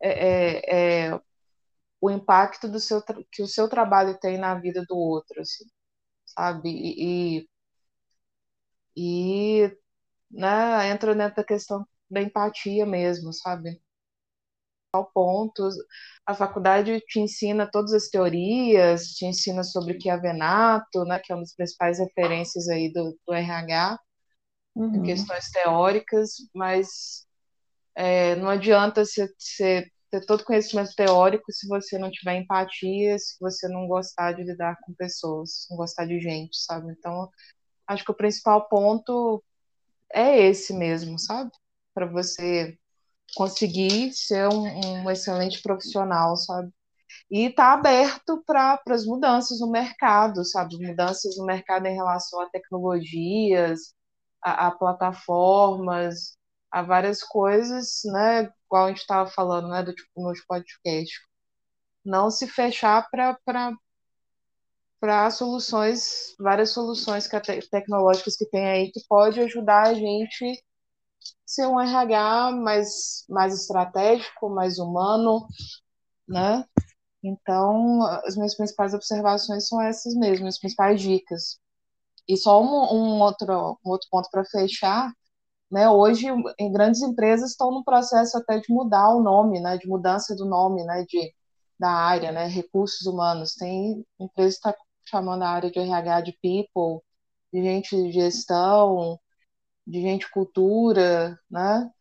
é, 0.01 1.09
é, 1.09 1.09
é, 1.11 1.21
o 2.01 2.11
impacto 2.11 2.67
do 2.69 2.79
seu, 2.79 3.01
que 3.31 3.43
o 3.43 3.47
seu 3.47 3.69
trabalho 3.69 4.19
tem 4.19 4.37
na 4.37 4.55
vida 4.55 4.85
do 4.87 4.97
outro, 4.97 5.41
assim, 5.41 5.65
sabe? 6.25 6.69
E, 6.71 7.49
e 8.95 9.77
né, 10.31 10.89
entra 10.89 11.15
da 11.15 11.43
questão 11.43 11.85
da 12.09 12.21
empatia 12.21 12.85
mesmo, 12.85 13.33
sabe? 13.33 13.81
Ao 14.93 15.05
ponto, 15.11 15.69
a 16.25 16.33
faculdade 16.33 16.99
te 17.07 17.19
ensina 17.19 17.69
todas 17.69 17.93
as 17.93 18.09
teorias, 18.09 19.07
te 19.13 19.25
ensina 19.25 19.63
sobre 19.63 19.93
o 19.93 19.97
que 19.99 20.09
é 20.09 20.17
Venato, 20.17 21.05
né, 21.05 21.19
que 21.19 21.31
é 21.31 21.35
uma 21.35 21.41
das 21.43 21.55
principais 21.55 21.99
referências 21.99 22.67
aí 22.67 22.91
do, 22.91 23.17
do 23.25 23.33
RH, 23.33 23.97
Uhum, 24.75 25.01
questões 25.03 25.49
teóricas, 25.51 26.31
mas 26.53 27.25
é, 27.95 28.35
não 28.37 28.49
adianta 28.49 29.05
você, 29.05 29.27
você 29.37 29.87
ter 30.11 30.25
todo 30.25 30.43
conhecimento 30.43 30.93
teórico 30.95 31.51
se 31.51 31.67
você 31.67 31.97
não 31.97 32.11
tiver 32.11 32.37
empatia, 32.37 33.17
se 33.19 33.37
você 33.39 33.67
não 33.69 33.87
gostar 33.87 34.33
de 34.33 34.43
lidar 34.43 34.77
com 34.83 34.93
pessoas, 34.93 35.67
não 35.69 35.77
gostar 35.77 36.05
de 36.05 36.19
gente, 36.19 36.57
sabe? 36.57 36.91
Então, 36.93 37.29
acho 37.87 38.05
que 38.05 38.11
o 38.11 38.15
principal 38.15 38.67
ponto 38.69 39.43
é 40.13 40.39
esse 40.47 40.73
mesmo, 40.73 41.19
sabe? 41.19 41.51
Para 41.93 42.07
você 42.07 42.77
conseguir 43.35 44.13
ser 44.13 44.47
um, 44.49 45.03
um, 45.03 45.09
excelente 45.09 45.61
profissional, 45.61 46.35
sabe? 46.37 46.71
E 47.29 47.47
estar 47.47 47.67
tá 47.67 47.73
aberto 47.73 48.43
para 48.45 48.81
as 48.89 49.05
mudanças 49.05 49.59
no 49.59 49.71
mercado, 49.71 50.43
sabe? 50.45 50.77
Mudanças 50.77 51.37
no 51.37 51.45
mercado 51.45 51.85
em 51.87 51.95
relação 51.95 52.41
a 52.41 52.49
tecnologias, 52.49 53.93
a, 54.41 54.67
a 54.67 54.71
plataformas, 54.71 56.37
a 56.71 56.81
várias 56.81 57.23
coisas, 57.23 58.01
né? 58.05 58.51
Igual 58.65 58.85
a 58.85 58.89
gente 58.89 58.99
estava 58.99 59.29
falando, 59.29 59.69
né? 59.69 59.83
Do 59.83 59.93
tipo 59.93 60.09
nos 60.21 60.43
podcast. 60.45 61.19
Não 62.05 62.31
se 62.31 62.47
fechar 62.47 63.07
para 63.11 63.37
para 64.99 65.31
soluções, 65.31 66.35
várias 66.39 66.69
soluções 66.69 67.27
tecnológicas 67.71 68.37
que 68.37 68.45
tem 68.45 68.67
aí 68.67 68.91
que 68.91 69.01
pode 69.09 69.39
ajudar 69.39 69.87
a 69.87 69.93
gente 69.95 70.63
ser 71.45 71.67
um 71.67 71.79
RH 71.79 72.51
mais, 72.53 73.25
mais 73.29 73.53
estratégico, 73.53 74.49
mais 74.49 74.79
humano, 74.79 75.47
né? 76.27 76.65
Então, 77.23 78.03
as 78.25 78.35
minhas 78.35 78.55
principais 78.55 78.93
observações 78.93 79.67
são 79.67 79.81
essas 79.81 80.15
mesmo, 80.15 80.47
as 80.47 80.59
principais 80.59 81.01
dicas. 81.01 81.59
E 82.27 82.37
só 82.37 82.61
um, 82.61 82.95
um 82.95 83.21
outro, 83.21 83.79
um 83.85 83.89
outro 83.91 84.07
ponto 84.09 84.29
para 84.31 84.45
fechar, 84.45 85.11
né? 85.71 85.89
Hoje, 85.89 86.27
em 86.59 86.71
grandes 86.71 87.01
empresas 87.01 87.51
estão 87.51 87.71
no 87.71 87.83
processo 87.83 88.37
até 88.37 88.59
de 88.59 88.71
mudar 88.73 89.09
o 89.15 89.21
nome, 89.21 89.59
né? 89.61 89.77
De 89.77 89.87
mudança 89.87 90.35
do 90.35 90.45
nome, 90.45 90.83
né? 90.85 91.05
De, 91.07 91.33
da 91.79 91.89
área, 91.91 92.31
né? 92.31 92.47
Recursos 92.47 93.07
humanos. 93.07 93.55
Tem 93.55 94.05
empresa 94.19 94.59
que 94.61 94.69
está 94.69 94.75
chamando 95.05 95.43
a 95.43 95.49
área 95.49 95.71
de 95.71 95.79
RH 95.79 96.21
de 96.21 96.33
people, 96.41 97.01
de 97.53 97.63
gente 97.63 97.95
de 97.95 98.11
gestão, 98.11 99.19
de 99.91 100.01
gente 100.01 100.31
cultura, 100.31 101.39
né? 101.49 101.91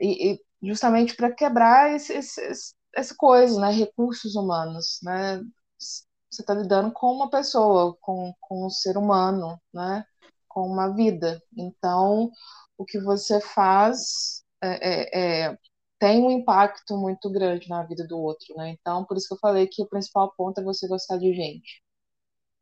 E, 0.00 0.34
e 0.34 0.40
justamente 0.62 1.16
para 1.16 1.32
quebrar 1.34 1.94
esse, 1.94 2.14
esse, 2.14 2.74
essa 2.94 3.14
coisa, 3.16 3.60
né? 3.60 3.70
Recursos 3.70 4.36
humanos, 4.36 5.00
né? 5.02 5.42
Você 5.78 6.42
está 6.42 6.54
lidando 6.54 6.92
com 6.92 7.12
uma 7.12 7.30
pessoa, 7.30 7.96
com, 8.00 8.34
com 8.40 8.66
um 8.66 8.70
ser 8.70 8.96
humano, 8.98 9.60
né? 9.72 10.04
Com 10.48 10.68
uma 10.68 10.94
vida. 10.94 11.42
Então, 11.56 12.30
o 12.78 12.84
que 12.84 12.98
você 13.00 13.40
faz 13.40 14.44
é, 14.62 15.46
é, 15.48 15.48
é, 15.50 15.58
tem 15.98 16.22
um 16.24 16.30
impacto 16.30 16.96
muito 16.96 17.30
grande 17.30 17.68
na 17.68 17.82
vida 17.84 18.06
do 18.06 18.18
outro, 18.18 18.54
né? 18.56 18.70
Então, 18.70 19.04
por 19.04 19.16
isso 19.16 19.28
que 19.28 19.34
eu 19.34 19.38
falei 19.38 19.66
que 19.68 19.82
o 19.82 19.88
principal 19.88 20.32
ponto 20.36 20.60
é 20.60 20.64
você 20.64 20.88
gostar 20.88 21.18
de 21.18 21.32
gente. 21.34 21.82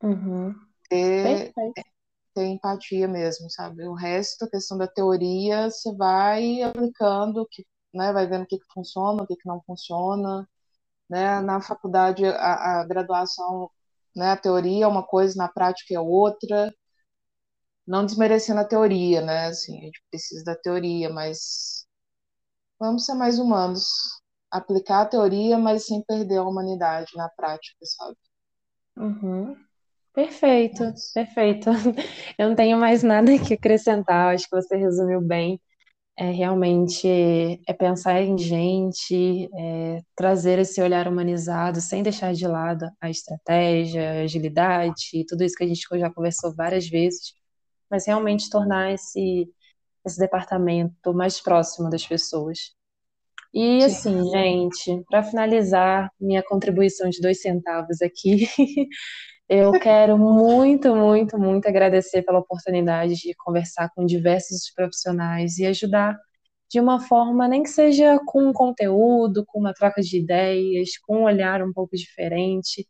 uhum. 0.02 0.54
Ter, 0.88 1.54
Perfeito. 1.54 1.93
Ter 2.34 2.46
empatia 2.46 3.08
mesmo, 3.08 3.50
sabe? 3.50 3.86
O 3.88 3.94
resto, 3.94 4.44
a 4.44 4.50
questão 4.50 4.78
da 4.78 4.86
teoria, 4.88 5.70
você 5.70 5.94
vai 5.96 6.62
aplicando 6.62 7.46
que 7.50 7.66
né, 7.94 8.12
vai 8.12 8.26
vendo 8.26 8.42
o 8.44 8.46
que, 8.46 8.58
que 8.58 8.66
funciona, 8.74 9.22
o 9.22 9.26
que, 9.26 9.36
que 9.36 9.48
não 9.48 9.62
funciona, 9.66 10.48
né? 11.10 11.40
Na 11.40 11.60
faculdade, 11.60 12.26
a, 12.26 12.80
a 12.82 12.86
graduação, 12.86 13.70
né, 14.16 14.32
a 14.32 14.36
teoria 14.36 14.84
é 14.86 14.88
uma 14.88 15.04
coisa, 15.04 15.36
na 15.38 15.48
prática 15.48 15.94
é 15.94 16.00
outra. 16.00 16.72
Não 17.86 18.04
desmerecendo 18.06 18.60
a 18.60 18.64
teoria, 18.64 19.20
né? 19.22 19.46
Assim, 19.46 19.78
a 19.78 19.82
gente 19.84 20.02
precisa 20.10 20.44
da 20.44 20.54
teoria, 20.56 21.10
mas 21.10 21.86
vamos 22.78 23.06
ser 23.06 23.14
mais 23.14 23.38
humanos. 23.38 23.88
Aplicar 24.50 25.02
a 25.02 25.06
teoria, 25.06 25.58
mas 25.58 25.86
sem 25.86 26.02
perder 26.04 26.38
a 26.38 26.44
humanidade 26.44 27.10
na 27.16 27.28
prática, 27.30 27.78
sabe? 27.84 28.16
Uhum. 28.96 29.56
Perfeito, 30.14 30.84
perfeito. 31.12 31.70
Eu 32.38 32.48
não 32.48 32.54
tenho 32.54 32.78
mais 32.78 33.02
nada 33.02 33.36
que 33.38 33.54
acrescentar, 33.54 34.34
acho 34.34 34.48
que 34.48 34.54
você 34.56 34.76
resumiu 34.76 35.20
bem. 35.20 35.60
É 36.16 36.30
realmente 36.30 37.08
é 37.68 37.72
pensar 37.72 38.22
em 38.22 38.38
gente, 38.38 39.48
é 39.54 40.00
trazer 40.16 40.58
esse 40.60 40.80
olhar 40.82 41.08
humanizado, 41.08 41.80
sem 41.80 42.02
deixar 42.02 42.34
de 42.34 42.46
lado 42.46 42.88
a 43.00 43.10
estratégia, 43.10 44.12
a 44.12 44.22
agilidade, 44.24 45.24
tudo 45.28 45.44
isso 45.44 45.56
que 45.56 45.64
a 45.64 45.68
gente 45.68 45.86
já 45.98 46.10
conversou 46.12 46.54
várias 46.54 46.88
vezes, 46.88 47.34
mas 47.90 48.06
realmente 48.06 48.50
tornar 48.50 48.92
esse, 48.92 49.48
esse 50.06 50.18
departamento 50.18 51.14
mais 51.14 51.40
próximo 51.40 51.90
das 51.90 52.06
pessoas. 52.06 52.74
E 53.54 53.80
Sim. 53.82 53.86
assim, 53.86 54.30
gente, 54.30 55.04
para 55.08 55.22
finalizar 55.22 56.10
minha 56.20 56.42
contribuição 56.42 57.08
de 57.08 57.20
dois 57.20 57.40
centavos 57.40 58.02
aqui, 58.02 58.46
eu 59.48 59.72
quero 59.72 60.18
muito, 60.18 60.94
muito, 60.96 61.38
muito 61.38 61.68
agradecer 61.68 62.22
pela 62.22 62.38
oportunidade 62.38 63.14
de 63.16 63.34
conversar 63.34 63.90
com 63.94 64.04
diversos 64.06 64.70
profissionais 64.74 65.58
e 65.58 65.66
ajudar 65.66 66.18
de 66.70 66.80
uma 66.80 67.00
forma, 67.00 67.46
nem 67.46 67.62
que 67.62 67.68
seja 67.68 68.18
com 68.26 68.52
conteúdo, 68.52 69.44
com 69.46 69.60
uma 69.60 69.74
troca 69.74 70.02
de 70.02 70.18
ideias, 70.18 70.98
com 70.98 71.18
um 71.18 71.24
olhar 71.24 71.62
um 71.62 71.72
pouco 71.72 71.96
diferente, 71.96 72.86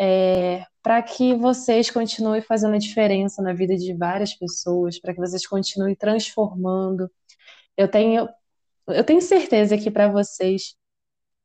é, 0.00 0.64
para 0.82 1.02
que 1.02 1.34
vocês 1.34 1.90
continuem 1.90 2.40
fazendo 2.42 2.74
a 2.74 2.78
diferença 2.78 3.42
na 3.42 3.52
vida 3.52 3.76
de 3.76 3.94
várias 3.94 4.34
pessoas, 4.34 5.00
para 5.00 5.12
que 5.12 5.20
vocês 5.20 5.46
continuem 5.46 5.94
transformando. 5.96 7.10
Eu 7.76 7.88
tenho, 7.88 8.28
eu 8.88 9.04
tenho 9.04 9.20
certeza 9.20 9.76
que 9.76 9.90
para 9.90 10.08
vocês 10.08 10.74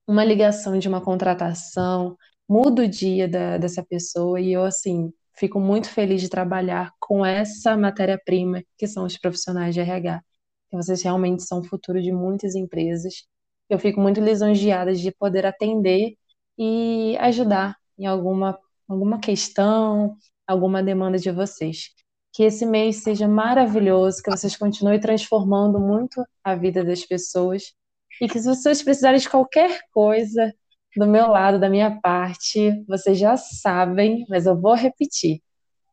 uma 0.08 0.24
ligação 0.24 0.80
de 0.80 0.88
uma 0.88 1.02
contratação 1.02 2.18
muda 2.48 2.84
o 2.84 2.88
dia 2.88 3.28
da, 3.28 3.58
dessa 3.58 3.84
pessoa 3.84 4.40
e 4.40 4.52
eu 4.54 4.64
assim 4.64 5.12
fico 5.36 5.60
muito 5.60 5.90
feliz 5.90 6.22
de 6.22 6.30
trabalhar 6.30 6.92
com 7.00 7.26
essa 7.26 7.76
matéria-prima 7.76 8.64
que 8.78 8.88
são 8.88 9.06
os 9.06 9.18
profissionais 9.18 9.74
de 9.74 9.82
RH. 9.82 10.22
Que 10.70 10.78
vocês 10.78 11.02
realmente 11.02 11.44
são 11.44 11.60
o 11.60 11.64
futuro 11.64 12.02
de 12.02 12.12
muitas 12.12 12.56
empresas. 12.56 13.26
Eu 13.70 13.80
fico 13.80 14.00
muito 14.00 14.20
lisonjeada 14.20 14.94
de 14.94 15.12
poder 15.12 15.46
atender 15.46 16.16
e 16.58 17.18
ajudar 17.20 17.76
em 17.98 18.06
alguma, 18.06 18.58
alguma 18.88 19.20
questão, 19.20 20.16
alguma 20.48 20.84
demanda 20.84 21.18
de 21.18 21.32
vocês. 21.32 21.90
Que 22.32 22.44
esse 22.44 22.66
mês 22.66 22.98
seja 22.98 23.28
maravilhoso, 23.28 24.22
que 24.24 24.32
vocês 24.32 24.56
continuem 24.56 25.00
transformando 25.00 25.80
muito 25.80 26.24
a 26.44 26.56
vida 26.56 26.84
das 26.84 27.06
pessoas 27.06 27.74
e 28.22 28.28
que 28.28 28.40
se 28.40 28.48
vocês 28.48 28.82
precisarem 28.84 29.20
de 29.20 29.30
qualquer 29.30 29.80
coisa 29.92 30.54
do 30.96 31.08
meu 31.08 31.28
lado, 31.28 31.60
da 31.60 31.70
minha 31.70 32.00
parte, 32.02 32.84
vocês 32.88 33.18
já 33.18 33.36
sabem, 33.38 34.26
mas 34.30 34.46
eu 34.46 34.60
vou 34.60 34.74
repetir. 34.74 35.42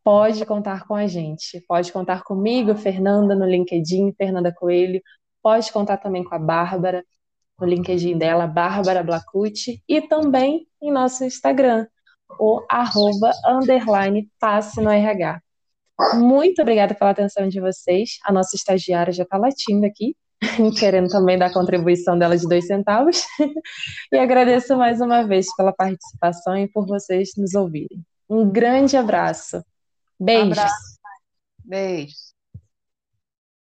Pode 0.04 0.44
contar 0.46 0.86
com 0.86 0.94
a 0.94 1.06
gente. 1.06 1.62
Pode 1.68 1.92
contar 1.92 2.22
comigo, 2.22 2.74
Fernanda, 2.74 3.34
no 3.34 3.46
LinkedIn, 3.46 4.12
Fernanda 4.12 4.52
Coelho. 4.52 5.00
Pode 5.42 5.72
contar 5.72 5.98
também 5.98 6.24
com 6.24 6.34
a 6.34 6.38
Bárbara, 6.38 7.04
no 7.60 7.66
LinkedIn 7.66 8.16
dela, 8.16 8.46
Bárbara 8.46 9.02
Blacucci, 9.02 9.82
e 9.86 10.00
também 10.00 10.66
em 10.80 10.90
nosso 10.90 11.24
Instagram, 11.24 11.86
o 12.38 12.64
arroba 12.70 13.32
underline 13.46 14.30
passe 14.38 14.80
no 14.80 14.90
RH. 14.90 15.40
Muito 16.14 16.62
obrigada 16.62 16.94
pela 16.94 17.10
atenção 17.10 17.48
de 17.48 17.60
vocês. 17.60 18.18
A 18.24 18.32
nossa 18.32 18.56
estagiária 18.56 19.12
já 19.12 19.24
está 19.24 19.36
latindo 19.36 19.84
aqui, 19.84 20.16
querendo 20.79 21.09
também 21.09 21.38
dar 21.38 21.46
a 21.46 21.53
contribuição 21.53 22.18
dela 22.18 22.37
de 22.37 22.48
dois 22.48 22.66
centavos. 22.66 23.24
e 24.12 24.16
agradeço 24.16 24.76
mais 24.76 25.00
uma 25.00 25.22
vez 25.22 25.46
pela 25.57 25.72
participação 25.72 26.57
e 26.57 26.68
por 26.68 26.87
vocês 26.87 27.31
nos 27.37 27.55
ouvirem. 27.55 28.03
Um 28.29 28.48
grande 28.50 28.96
abraço. 28.96 29.62
Beijos. 30.18 30.59
Abraço. 30.59 30.98
Beijos. 31.64 32.29